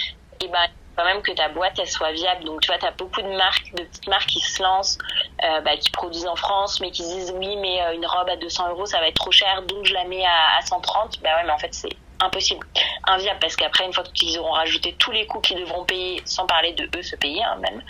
et 0.44 0.48
ben 0.48 0.66
quand 0.96 1.04
même 1.04 1.22
que 1.22 1.30
ta 1.30 1.48
boîte 1.48 1.78
elle 1.78 1.88
soit 1.88 2.10
viable. 2.12 2.44
Donc 2.44 2.60
tu 2.60 2.66
vois, 2.66 2.78
tu 2.78 2.86
as 2.86 2.90
beaucoup 2.90 3.22
de 3.22 3.28
marques, 3.28 3.72
de 3.74 3.84
petites 3.84 4.08
marques 4.08 4.28
qui 4.28 4.40
se 4.40 4.62
lancent, 4.62 4.98
euh, 5.44 5.60
bah, 5.60 5.76
qui 5.76 5.90
produisent 5.90 6.26
en 6.26 6.34
France, 6.34 6.80
mais 6.80 6.90
qui 6.90 7.02
disent 7.02 7.32
oui, 7.36 7.56
mais 7.56 7.80
euh, 7.82 7.94
une 7.94 8.04
robe 8.04 8.28
à 8.28 8.36
200 8.36 8.70
euros, 8.70 8.84
ça 8.84 8.98
va 8.98 9.08
être 9.08 9.14
trop 9.14 9.30
cher, 9.30 9.62
donc 9.62 9.84
je 9.84 9.94
la 9.94 10.04
mets 10.04 10.24
à, 10.24 10.58
à 10.58 10.62
130. 10.62 11.20
Bah 11.22 11.30
ouais, 11.36 11.44
mais 11.44 11.52
en 11.52 11.58
fait 11.58 11.72
c'est 11.72 11.96
impossible, 12.20 12.66
inviable, 13.04 13.38
parce 13.40 13.54
qu'après 13.54 13.84
une 13.86 13.92
fois 13.92 14.02
qu'ils 14.12 14.38
auront 14.38 14.52
rajouté 14.52 14.94
tous 14.98 15.12
les 15.12 15.26
coûts 15.26 15.40
qu'ils 15.40 15.58
devront 15.58 15.84
payer, 15.84 16.20
sans 16.24 16.46
parler 16.46 16.72
de 16.72 16.88
eux 16.96 17.02
se 17.02 17.14
payer 17.14 17.44
hein, 17.44 17.56
même, 17.60 17.82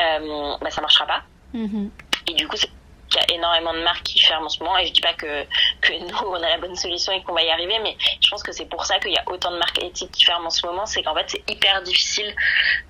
euh, 0.00 0.56
bah 0.60 0.70
ça 0.70 0.80
marchera 0.80 1.06
pas. 1.06 1.22
Mm-hmm. 1.54 1.90
Et 2.28 2.34
du 2.34 2.46
coup, 2.46 2.56
il 2.56 3.16
y 3.16 3.18
a 3.18 3.36
énormément 3.36 3.72
de 3.72 3.82
marques 3.82 4.02
qui 4.02 4.20
ferment 4.20 4.46
en 4.46 4.48
ce 4.50 4.62
moment 4.62 4.76
et 4.78 4.86
je 4.86 4.92
dis 4.92 5.00
pas 5.00 5.14
que, 5.14 5.44
que 5.80 5.92
nous 6.00 6.28
on 6.28 6.34
a 6.34 6.48
la 6.48 6.58
bonne 6.58 6.76
solution 6.76 7.12
et 7.12 7.22
qu'on 7.22 7.32
va 7.32 7.42
y 7.42 7.50
arriver 7.50 7.78
mais 7.82 7.96
je 8.20 8.28
pense 8.28 8.42
que 8.42 8.52
c'est 8.52 8.66
pour 8.66 8.84
ça 8.84 8.98
qu'il 8.98 9.12
y 9.12 9.16
a 9.16 9.22
autant 9.26 9.50
de 9.50 9.58
marques 9.58 9.82
éthiques 9.82 10.12
qui 10.12 10.24
ferment 10.24 10.48
en 10.48 10.50
ce 10.50 10.66
moment 10.66 10.84
c'est 10.84 11.02
qu'en 11.02 11.14
fait 11.14 11.24
c'est 11.28 11.50
hyper 11.50 11.82
difficile 11.82 12.34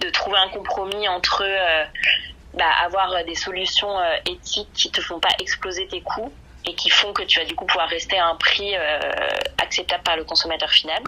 de 0.01 0.11
trouver 0.11 0.39
un 0.39 0.49
compromis 0.49 1.09
entre 1.09 1.45
euh, 1.45 1.85
bah, 2.55 2.71
avoir 2.85 3.25
des 3.25 3.35
solutions 3.35 3.97
euh, 3.99 4.17
éthiques 4.27 4.73
qui 4.75 4.91
te 4.91 5.01
font 5.01 5.21
pas 5.21 5.31
exploser 5.39 5.87
tes 5.87 6.01
coûts 6.01 6.33
et 6.67 6.75
qui 6.75 6.91
font 6.91 7.13
que 7.13 7.23
tu 7.23 7.39
vas 7.39 7.45
du 7.45 7.55
coup 7.55 7.65
pouvoir 7.65 7.89
rester 7.89 8.19
à 8.19 8.27
un 8.27 8.35
prix 8.35 8.75
euh, 8.75 8.99
acceptable 9.59 10.03
par 10.03 10.17
le 10.17 10.25
consommateur 10.25 10.71
final 10.71 11.03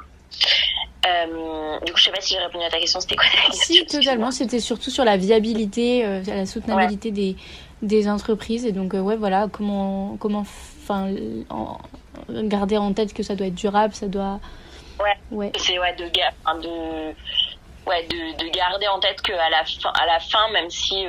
euh, 1.06 1.78
du 1.84 1.92
coup, 1.92 1.98
je 1.98 2.04
sais 2.04 2.10
pas 2.10 2.20
si 2.20 2.34
j'ai 2.34 2.40
répondu 2.40 2.64
à 2.64 2.70
ta 2.70 2.78
question. 2.78 3.00
C'était 3.00 3.16
quoi 3.16 3.24
ta 3.24 3.50
question 3.50 3.74
Si, 3.74 3.86
totalement. 3.86 4.30
C'était 4.30 4.60
surtout 4.60 4.90
sur 4.90 5.04
la 5.04 5.16
viabilité, 5.16 6.04
euh, 6.04 6.22
la 6.26 6.46
soutenabilité 6.46 7.10
des, 7.10 7.36
des 7.82 8.08
entreprises. 8.08 8.64
Et 8.64 8.72
donc, 8.72 8.94
euh, 8.94 9.00
ouais, 9.00 9.16
voilà, 9.16 9.48
comment, 9.50 10.16
comment, 10.18 10.40
enfin, 10.40 11.12
garder 12.28 12.76
en 12.76 12.92
tête 12.92 13.12
que 13.12 13.22
ça 13.22 13.34
doit 13.34 13.46
être 13.46 13.54
durable, 13.54 13.94
ça 13.94 14.08
doit. 14.08 14.40
Ouais. 14.98 15.16
ouais. 15.30 15.52
C'est 15.56 15.78
ouais 15.78 15.94
de, 15.96 16.04
de 16.04 17.14
ouais 17.86 18.06
de, 18.08 18.44
de 18.44 18.50
garder 18.50 18.86
en 18.88 19.00
tête 19.00 19.22
que 19.22 19.32
à 19.32 19.48
la 19.48 19.64
fin, 19.64 19.90
à 19.98 20.06
la 20.06 20.20
fin, 20.20 20.50
même 20.52 20.68
si 20.68 21.06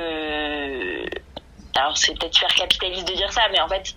alors 1.76 1.96
c'est 1.96 2.18
peut-être 2.18 2.38
faire 2.38 2.54
capitaliste 2.54 3.08
de 3.08 3.14
dire 3.14 3.32
ça, 3.32 3.42
mais 3.50 3.60
en 3.60 3.68
fait, 3.68 3.94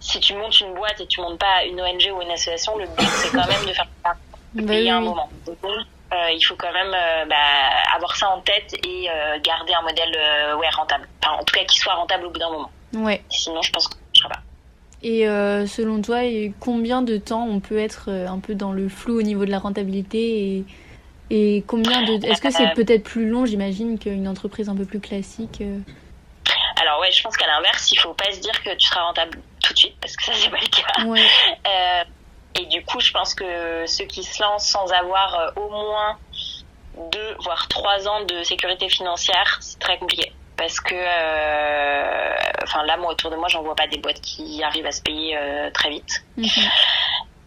si 0.00 0.20
tu 0.20 0.34
montes 0.34 0.60
une 0.60 0.74
boîte 0.74 1.00
et 1.00 1.06
tu 1.06 1.20
montes 1.20 1.38
pas 1.38 1.64
une 1.64 1.80
ONG 1.80 2.12
ou 2.16 2.22
une 2.22 2.30
association, 2.30 2.76
le 2.76 2.86
but 2.86 3.08
c'est 3.08 3.30
quand 3.30 3.46
même 3.46 3.66
de 3.66 3.72
faire 3.72 3.86
bah 4.54 4.74
il 4.74 4.84
y 4.84 4.90
a 4.90 4.96
un 4.96 5.00
moment. 5.00 5.28
Euh, 6.12 6.30
il 6.30 6.42
faut 6.42 6.56
quand 6.56 6.72
même 6.72 6.92
euh, 6.94 7.24
bah, 7.24 7.36
avoir 7.94 8.14
ça 8.16 8.28
en 8.28 8.40
tête 8.40 8.74
et 8.86 9.08
euh, 9.08 9.38
garder 9.42 9.72
un 9.72 9.82
modèle 9.82 10.14
ouais, 10.58 10.68
rentable. 10.70 11.08
Enfin, 11.22 11.36
en 11.40 11.44
tout 11.44 11.54
cas, 11.54 11.64
qui 11.64 11.78
soit 11.78 11.94
rentable 11.94 12.26
au 12.26 12.30
bout 12.30 12.38
d'un 12.38 12.50
moment. 12.50 12.70
Ouais. 12.94 13.22
Sinon, 13.30 13.62
je 13.62 13.70
pense 13.70 13.88
que 13.88 13.96
je 14.14 14.24
ne 14.24 14.28
pas. 14.28 14.40
Et 15.04 15.24
selon 15.66 16.00
toi, 16.02 16.20
combien 16.60 17.02
de 17.02 17.16
temps 17.16 17.46
on 17.46 17.60
peut 17.60 17.78
être 17.78 18.10
un 18.10 18.38
peu 18.38 18.54
dans 18.54 18.72
le 18.72 18.88
flou 18.88 19.18
au 19.18 19.22
niveau 19.22 19.44
de 19.44 19.50
la 19.50 19.58
rentabilité 19.58 20.58
et, 20.58 20.64
Et 21.30 21.64
combien 21.66 22.02
de. 22.02 22.24
Est-ce 22.24 22.42
que 22.42 22.50
c'est 22.50 22.72
peut-être 22.74 23.02
plus 23.02 23.28
long, 23.28 23.46
j'imagine, 23.46 23.98
qu'une 23.98 24.28
entreprise 24.28 24.68
un 24.68 24.76
peu 24.76 24.84
plus 24.84 25.00
classique 25.00 25.62
Alors, 26.80 27.00
ouais, 27.00 27.10
je 27.10 27.22
pense 27.22 27.36
qu'à 27.36 27.46
l'inverse, 27.46 27.90
il 27.90 27.98
faut 27.98 28.14
pas 28.14 28.30
se 28.30 28.40
dire 28.40 28.62
que 28.62 28.74
tu 28.76 28.86
seras 28.86 29.02
rentable 29.02 29.38
tout 29.64 29.72
de 29.72 29.78
suite, 29.78 29.96
parce 30.00 30.14
que 30.14 30.24
ça, 30.24 30.32
c'est 30.34 30.50
pas 30.50 30.58
le 30.60 30.68
cas. 30.68 32.04
Et 32.54 32.66
du 32.66 32.84
coup, 32.84 33.00
je 33.00 33.12
pense 33.12 33.34
que 33.34 33.86
ceux 33.86 34.04
qui 34.04 34.24
se 34.24 34.42
lancent 34.42 34.68
sans 34.68 34.92
avoir 34.92 35.52
au 35.56 35.68
moins 35.70 36.18
deux, 36.96 37.36
voire 37.40 37.68
trois 37.68 38.06
ans 38.08 38.24
de 38.24 38.42
sécurité 38.42 38.88
financière, 38.88 39.58
c'est 39.60 39.78
très 39.78 39.98
compliqué. 39.98 40.32
Parce 40.56 40.80
que 40.80 40.94
euh, 40.94 42.34
enfin 42.62 42.84
là 42.84 42.96
moi 42.96 43.12
autour 43.12 43.30
de 43.30 43.36
moi 43.36 43.48
j'en 43.48 43.62
vois 43.62 43.74
pas 43.74 43.86
des 43.86 43.98
boîtes 43.98 44.20
qui 44.20 44.62
arrivent 44.62 44.86
à 44.86 44.92
se 44.92 45.02
payer 45.02 45.36
euh, 45.36 45.70
très 45.72 45.90
vite. 45.90 46.24
Mhm. 46.36 46.46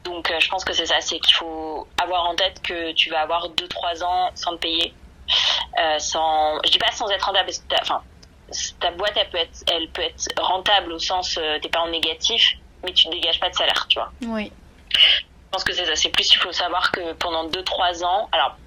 donc 0.04 0.30
euh, 0.30 0.39
je 0.39 0.50
pense 0.50 0.65
que 0.65 0.74
c'est 0.74 0.88
ça 0.88 1.00
c'est 1.02 1.20
qu'il 1.20 1.36
faut 1.36 1.88
avoir 2.02 2.26
en 2.26 2.36
tête 2.36 2.62
que 2.62 2.91
tu 2.94 3.10
vas 3.10 3.22
avoir 3.22 3.50
2-3 3.50 4.04
ans 4.04 4.32
sans 4.36 4.52
te 4.54 4.62
payer. 4.62 4.94
Sans 5.98 6.60
je 6.65 6.72
dis 6.72 6.78
pas 6.78 6.91
sans 6.91 7.10
être 7.10 7.24
rentable 7.24 7.46
parce 7.46 7.60
que 7.60 7.76
enfin 7.82 8.02
ta 8.80 8.91
boîte 8.91 9.13
elle 9.15 9.30
peut 9.30 9.38
être 9.38 9.63
elle 9.72 9.89
peut 9.89 10.02
être 10.02 10.28
rentable 10.41 10.91
au 10.91 11.00
sens 11.00 11.39
t'es 11.62 11.70
pas 11.70 11.82
en 11.82 11.89
négatif 11.89 12.56
mais 12.84 12.94
tu 12.94 13.08
ne 13.08 13.13
dégages 13.13 13.39
pas 13.39 13.50
de 13.50 13.56
salaire 13.56 13.86
tu 13.88 14.00
vois. 14.00 14.12
Oui 14.24 14.52
je 14.95 15.51
pense 15.51 15.63
que 15.63 15.73
c'est 15.73 15.86
ça 15.86 15.95
c'est 15.95 16.10
plus 16.10 16.34
il 16.34 16.38
faut 16.38 16.51
savoir 16.51 16.91
que 16.91 17.13
pendant 17.13 17.47
2-3 17.47 18.03
ans 18.03 18.29
alors 18.31 18.58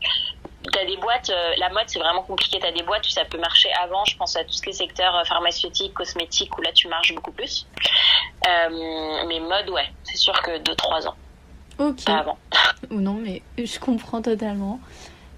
T'as 0.72 0.84
des 0.84 0.96
boîtes, 0.96 1.30
euh, 1.30 1.52
la 1.58 1.70
mode 1.70 1.84
c'est 1.86 1.98
vraiment 1.98 2.22
compliqué. 2.22 2.58
T'as 2.60 2.72
des 2.72 2.82
boîtes 2.82 3.06
où 3.06 3.10
ça 3.10 3.24
peut 3.24 3.38
marcher 3.38 3.68
avant. 3.82 4.04
Je 4.04 4.16
pense 4.16 4.36
à 4.36 4.44
tous 4.44 4.60
les 4.66 4.72
secteurs 4.72 5.14
euh, 5.16 5.24
pharmaceutiques, 5.24 5.94
cosmétiques 5.94 6.56
où 6.58 6.62
là 6.62 6.72
tu 6.72 6.88
marches 6.88 7.14
beaucoup 7.14 7.32
plus. 7.32 7.66
Euh, 8.46 9.24
mais 9.26 9.40
mode, 9.40 9.70
ouais, 9.70 9.88
c'est 10.02 10.16
sûr 10.16 10.40
que 10.42 10.58
2-3 10.58 11.08
ans. 11.08 11.14
Ok. 11.78 12.04
Pas 12.04 12.18
avant. 12.18 12.38
non, 12.90 13.14
mais 13.14 13.42
je 13.56 13.78
comprends 13.78 14.20
totalement. 14.20 14.80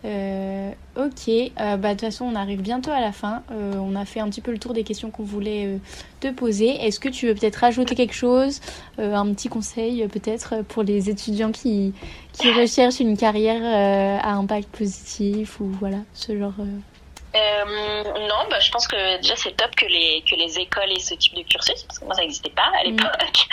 Euh, 0.04 0.72
ok, 0.96 1.28
euh, 1.28 1.76
bah, 1.76 1.88
de 1.88 1.92
toute 1.92 2.00
façon 2.00 2.24
on 2.24 2.34
arrive 2.34 2.62
bientôt 2.62 2.90
à 2.90 3.00
la 3.00 3.12
fin. 3.12 3.42
Euh, 3.50 3.74
on 3.74 3.94
a 3.94 4.04
fait 4.04 4.20
un 4.20 4.28
petit 4.30 4.40
peu 4.40 4.50
le 4.50 4.58
tour 4.58 4.72
des 4.72 4.82
questions 4.82 5.10
qu'on 5.10 5.24
voulait 5.24 5.78
te 6.20 6.28
poser. 6.28 6.68
Est-ce 6.86 7.00
que 7.00 7.08
tu 7.08 7.26
veux 7.26 7.34
peut-être 7.34 7.56
rajouter 7.56 7.94
quelque 7.94 8.14
chose, 8.14 8.60
un 8.98 9.32
petit 9.34 9.48
conseil 9.48 10.06
peut-être 10.08 10.62
pour 10.68 10.82
les 10.82 11.10
étudiants 11.10 11.52
qui, 11.52 11.92
qui 12.32 12.50
recherchent 12.52 13.00
une 13.00 13.16
carrière 13.16 13.62
à 13.62 14.32
impact 14.32 14.68
positif 14.70 15.60
ou 15.60 15.66
voilà 15.80 15.98
ce 16.14 16.36
genre 16.36 16.54
non, 17.32 18.48
bah, 18.50 18.58
je 18.58 18.70
pense 18.70 18.88
que 18.88 19.20
déjà 19.20 19.36
c'est 19.36 19.56
top 19.56 19.74
que 19.76 19.86
les 19.86 20.24
que 20.28 20.34
les 20.34 20.58
écoles 20.58 20.90
aient 20.90 20.98
ce 20.98 21.14
type 21.14 21.34
de 21.34 21.42
cursus 21.42 21.82
parce 21.84 21.98
que 21.98 22.04
moi 22.04 22.14
ça 22.14 22.22
n'existait 22.22 22.50
pas 22.50 22.70
à 22.80 22.84
l'époque. 22.84 23.46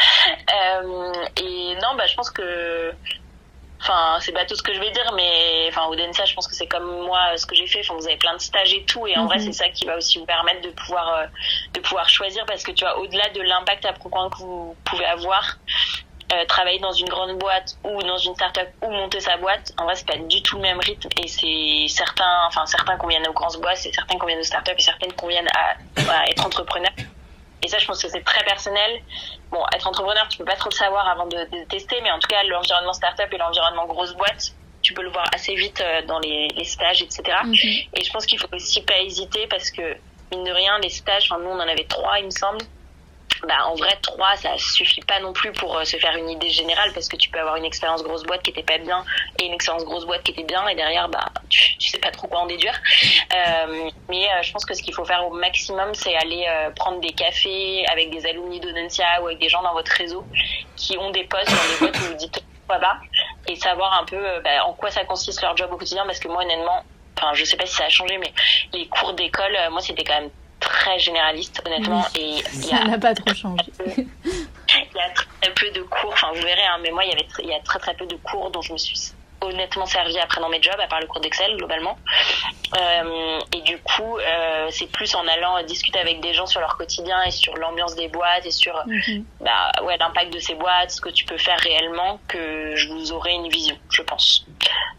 et 1.38 1.76
non, 1.76 1.96
bah 1.96 2.08
je 2.08 2.16
pense 2.16 2.32
que 2.32 2.92
Enfin, 3.80 4.18
c'est 4.20 4.32
pas 4.32 4.46
tout 4.46 4.56
ce 4.56 4.64
que 4.64 4.74
je 4.74 4.80
vais 4.80 4.92
dire, 4.92 5.12
mais 5.16 5.68
enfin, 5.70 5.86
Audencia, 5.88 6.26
je 6.26 6.34
pense 6.34 6.48
que 6.48 6.56
c'est 6.56 6.68
comme 6.68 7.06
moi 7.06 7.38
ce 7.38 7.46
que 7.46 7.56
j'ai 7.56 7.68
fait. 7.68 7.82
Enfin, 7.82 7.94
vous 7.94 8.08
avez 8.08 8.18
plein 8.18 8.34
de 8.34 8.42
stages 8.42 8.74
et 8.74 8.84
tout, 8.84 9.06
et 9.08 9.16
en 9.18 9.26
vrai, 9.26 9.38
mhm. 9.38 9.46
c'est 9.46 9.54
ça 9.54 9.70
qui 9.70 9.86
va 9.86 9.98
aussi 9.98 10.18
vous 10.18 10.26
permettre 10.26 10.62
de 10.62 10.70
pouvoir 10.70 11.08
euh, 11.10 11.26
de 11.74 11.80
pouvoir 11.80 12.10
choisir 12.10 12.46
parce 12.46 12.64
que 12.64 12.72
tu 12.72 12.84
vois, 12.84 12.98
au-delà 13.00 13.30
de 13.30 13.42
l'impact 13.42 13.86
à 13.86 13.94
proprement 13.94 14.30
que 14.30 14.38
vous 14.38 14.76
pouvez 14.84 15.06
avoir, 15.06 15.58
euh, 16.34 16.46
travailler 16.46 16.80
dans 16.80 16.92
une 16.92 17.08
grande 17.08 17.38
boîte 17.38 17.78
ou 17.84 18.02
dans 18.02 18.18
une 18.18 18.34
start-up 18.36 18.68
ou 18.82 18.90
monter 18.90 19.20
sa 19.20 19.38
boîte, 19.38 19.72
en 19.78 19.86
vrai, 19.86 19.96
c'est 19.96 20.08
pas 20.08 20.18
du 20.18 20.42
tout 20.42 20.58
le 20.58 20.64
même 20.64 20.80
rythme. 20.80 21.08
Et 21.24 21.28
c'est 21.28 21.86
certains, 21.88 22.48
enfin, 22.48 22.66
certains 22.66 22.98
conviennent 22.98 23.28
aux 23.28 23.34
grandes 23.34 23.62
boîtes, 23.62 23.78
c'est 23.78 23.94
certains 23.94 24.18
conviennent 24.18 24.40
aux 24.40 24.44
start-up 24.44 24.76
et 24.78 24.82
certaines 24.82 25.14
conviennent 25.14 25.48
à, 25.56 26.12
à 26.12 26.28
être 26.30 26.46
entrepreneur. 26.46 26.92
Et 27.64 27.68
ça, 27.68 27.78
je 27.80 27.86
pense 27.86 28.02
que 28.02 28.10
c'est 28.10 28.24
très 28.24 28.44
personnel. 28.44 29.02
Bon, 29.52 29.64
être 29.74 29.88
entrepreneur, 29.88 30.28
tu 30.30 30.38
peux 30.38 30.46
pas 30.46 30.56
trop 30.56 30.70
le 30.70 30.76
savoir 30.76 31.08
avant 31.08 31.26
de, 31.26 31.66
tester, 31.70 32.00
mais 32.02 32.12
en 32.12 32.20
tout 32.20 32.28
cas, 32.28 32.44
l'environnement 32.44 32.94
startup 32.94 33.32
et 33.32 33.38
l'environnement 33.38 33.86
grosse 33.88 34.14
boîte, 34.14 34.54
tu 34.82 34.94
peux 34.94 35.02
le 35.02 35.10
voir 35.10 35.28
assez 35.34 35.56
vite 35.56 35.82
euh, 35.82 36.02
dans 36.04 36.20
les, 36.20 36.50
stages, 36.64 37.02
etc. 37.02 37.24
Mhm. 37.44 37.54
Et 37.54 38.04
je 38.04 38.12
pense 38.12 38.26
qu'il 38.26 38.40
faut 38.40 38.48
aussi 38.54 38.82
pas 38.82 39.00
hésiter 39.00 39.48
parce 39.48 39.72
que, 39.72 39.98
mine 40.32 40.44
de 40.44 40.52
rien, 40.52 40.78
les 40.80 40.90
stages, 40.90 41.32
enfin, 41.32 41.42
nous, 41.42 41.50
on 41.50 41.60
en 41.60 41.68
avait 41.68 41.86
trois, 41.86 42.20
il 42.20 42.26
me 42.26 42.32
semble 42.32 42.60
bah, 43.46 43.66
en 43.66 43.76
vrai, 43.76 43.98
trois, 44.02 44.36
ça 44.36 44.58
suffit 44.58 45.02
pas 45.02 45.20
non 45.20 45.34
plus 45.34 45.52
pour 45.52 45.78
euh, 45.78 45.84
se 45.84 45.98
faire 45.98 46.16
une 46.16 46.30
idée 46.30 46.50
générale 46.50 46.92
parce 46.94 47.08
que 47.08 47.16
tu 47.16 47.30
peux 47.30 47.40
avoir 47.40 47.56
une 47.56 47.66
expérience 47.66 48.04
grosse 48.04 48.24
boîte 48.24 48.42
qui 48.42 48.52
était 48.52 48.64
pas 48.64 48.78
bien 48.78 49.04
et 49.40 49.46
une 49.46 49.54
expérience 49.54 49.86
grosse 49.86 50.06
boîte 50.06 50.24
qui 50.24 50.32
était 50.32 50.44
bien 50.44 50.68
et 50.68 50.76
derrière, 50.76 51.10
bah, 51.10 51.26
tu, 51.50 51.76
sais 51.80 52.00
pas 52.00 52.12
trop 52.12 52.28
quoi 52.28 52.40
en 52.40 52.46
déduire. 52.48 52.74
Euh, 53.34 53.90
mais 54.10 54.26
euh, 54.26 54.42
je 54.42 54.52
pense 54.52 54.66
que 54.66 54.74
ce 54.74 54.82
qu'il 54.82 54.94
faut 54.94 55.06
faire 55.06 55.26
au 55.28 55.34
maximum, 55.34 55.94
c'est 55.94 56.16
aller 56.16 56.46
prendre 56.76 57.00
des 57.00 57.12
cafés 57.12 57.86
avec 57.92 58.10
des 58.10 58.26
alumni 58.26 58.60
d'Odencia 58.60 59.22
ou 59.22 59.28
avec 59.28 59.40
des 59.40 59.50
gens 59.50 59.62
dans 59.62 59.74
votre 59.74 59.92
réseau 59.92 60.26
qui 60.76 60.98
ont 60.98 61.12
des 61.12 61.24
postes 61.26 61.50
dans 61.50 61.74
des 61.74 61.80
boîtes 61.80 61.98
où 62.02 62.12
vous 62.12 62.18
dites 62.18 62.44
quoi 62.68 62.80
bas 62.80 62.98
et 63.48 63.56
savoir 63.56 64.00
un 64.00 64.06
peu 64.06 64.20
bah, 64.44 64.66
en 64.66 64.74
quoi 64.74 64.92
ça 64.92 65.06
consiste 65.06 65.42
leur 65.42 65.56
job 65.56 65.72
au 65.72 65.78
quotidien 65.78 66.06
parce 66.06 66.20
que 66.20 66.28
moi, 66.28 66.44
honnêtement, 66.44 66.84
enfin, 67.18 67.34
je 67.34 67.44
sais 67.44 67.58
pas 67.58 67.66
si 67.66 67.76
ça 67.76 67.86
a 67.86 67.90
changé, 67.90 68.18
mais 68.18 68.34
les 68.74 68.88
cours 68.88 69.14
d'école, 69.14 69.56
moi, 69.72 69.82
c'était 69.82 70.04
quand 70.04 70.20
même 70.20 70.30
très 70.60 71.00
généraliste, 71.00 71.62
honnêtement. 71.66 72.06
et 72.16 72.44
ça 72.44 72.84
n'a 72.84 72.98
pas 72.98 73.14
trop 73.14 73.34
changé. 73.34 73.66
Il 73.88 74.98
y 74.98 75.00
a 75.00 75.10
très 75.10 75.54
peu 75.54 75.72
de 75.72 75.82
cours, 75.84 76.12
enfin 76.12 76.32
vous 76.34 76.42
verrez, 76.42 76.66
hein, 76.66 76.78
mais 76.82 76.92
moi 76.92 77.04
il 77.06 77.10
y 77.10 77.14
avait 77.14 77.28
il 77.40 77.50
y 77.50 77.54
a 77.54 77.60
très 77.62 77.80
très 77.80 77.94
peu 77.96 78.06
de 78.06 78.16
cours 78.18 78.52
dont 78.52 78.62
je 78.62 78.74
me 78.74 78.78
suis 78.78 79.14
honnêtement 79.42 79.86
servi 79.86 80.18
après 80.20 80.42
dans 80.42 80.50
mes 80.50 80.62
jobs, 80.62 80.80
à 80.80 80.88
part 80.88 81.00
le 81.00 81.08
cours 81.08 81.22
d'Excel 81.22 81.56
globalement. 81.58 81.98
Euh, 82.78 83.40
et 83.56 83.62
du 83.62 83.78
coup, 83.80 84.18
euh, 84.18 84.68
c'est 84.72 84.92
plus 84.92 85.14
en 85.16 85.28
allant 85.28 85.62
discuter 85.64 86.00
avec 86.00 86.22
des 86.22 86.34
gens 86.34 86.46
sur 86.46 86.60
leur 86.60 86.76
quotidien 86.78 87.22
et 87.24 87.32
sur 87.32 87.56
l'ambiance 87.56 87.96
des 87.96 88.08
boîtes 88.08 88.46
et 88.46 88.52
sur 88.52 88.76
mhm. 88.86 89.26
bah, 89.42 89.72
ouais, 89.84 89.98
l'impact 89.98 90.34
de 90.34 90.40
ces 90.40 90.56
boîtes, 90.56 90.92
ce 90.92 91.02
que 91.02 91.10
tu 91.10 91.26
peux 91.26 91.38
faire 91.38 91.60
réellement, 91.60 92.20
que 92.28 92.76
je 92.76 92.88
vous 92.90 93.12
aurai 93.12 93.34
une 93.34 93.50
vision, 93.50 93.78
je 93.90 94.02
pense. 94.02 94.46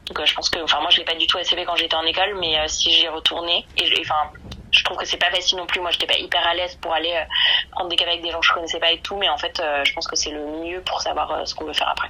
Donc 0.06 0.20
euh, 0.20 0.24
je 0.24 0.34
pense 0.34 0.48
que, 0.48 0.60
enfin 0.60 0.80
moi 0.80 0.90
je 0.90 0.98
l'ai 0.98 1.04
pas 1.04 1.14
du 1.14 1.26
tout 1.26 1.38
assez 1.38 1.54
fait 1.54 1.64
quand 1.64 1.76
j'étais 1.76 1.96
en 1.96 2.04
école, 2.04 2.36
mais 2.40 2.56
si 2.68 2.92
j'y 2.92 3.08
retournais, 3.08 3.64
et 3.76 3.92
enfin 4.00 4.30
je 4.78 4.84
trouve 4.84 4.96
que 4.96 5.04
c'est 5.04 5.18
pas 5.18 5.30
facile 5.30 5.58
non 5.58 5.66
plus. 5.66 5.80
Moi, 5.80 5.90
j'étais 5.90 6.06
pas 6.06 6.18
hyper 6.18 6.46
à 6.46 6.54
l'aise 6.54 6.76
pour 6.80 6.92
aller 6.92 7.12
euh, 7.12 7.24
prendre 7.72 7.90
des 7.90 7.96
cafés 7.96 8.12
avec 8.12 8.22
des 8.22 8.30
gens 8.30 8.40
que 8.40 8.46
je 8.46 8.52
connaissais 8.52 8.78
pas 8.78 8.92
et 8.92 8.98
tout, 8.98 9.16
mais 9.16 9.28
en 9.28 9.36
fait, 9.36 9.60
euh, 9.60 9.84
je 9.84 9.92
pense 9.92 10.06
que 10.06 10.16
c'est 10.16 10.30
le 10.30 10.40
mieux 10.64 10.80
pour 10.82 11.00
savoir 11.02 11.30
euh, 11.32 11.44
ce 11.44 11.54
qu'on 11.54 11.64
veut 11.64 11.72
faire 11.72 11.88
après. 11.90 12.08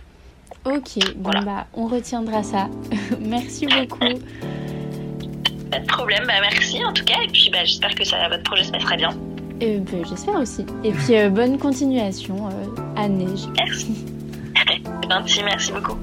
Ok, 0.64 1.14
bon 1.16 1.30
bah, 1.44 1.66
on 1.72 1.86
retiendra 1.86 2.42
ça. 2.42 2.68
merci 3.20 3.66
beaucoup. 3.66 3.98
Pas 5.70 5.80
de 5.80 5.86
problème, 5.86 6.24
bah, 6.26 6.40
merci 6.40 6.82
en 6.84 6.92
tout 6.92 7.04
cas, 7.04 7.20
et 7.22 7.28
puis 7.28 7.50
bah, 7.50 7.64
j'espère 7.64 7.94
que 7.94 8.04
ça, 8.04 8.28
votre 8.28 8.42
projet 8.42 8.64
se 8.64 8.72
passera 8.72 8.96
bien. 8.96 9.10
Bah, 9.60 9.98
j'espère 10.08 10.36
aussi. 10.36 10.64
Et 10.84 10.92
puis 10.92 11.28
bonne 11.30 11.58
continuation, 11.58 12.48
Anne. 12.96 13.36
Merci. 13.56 14.06
merci, 15.08 15.42
merci 15.42 15.72
beaucoup. 15.72 15.98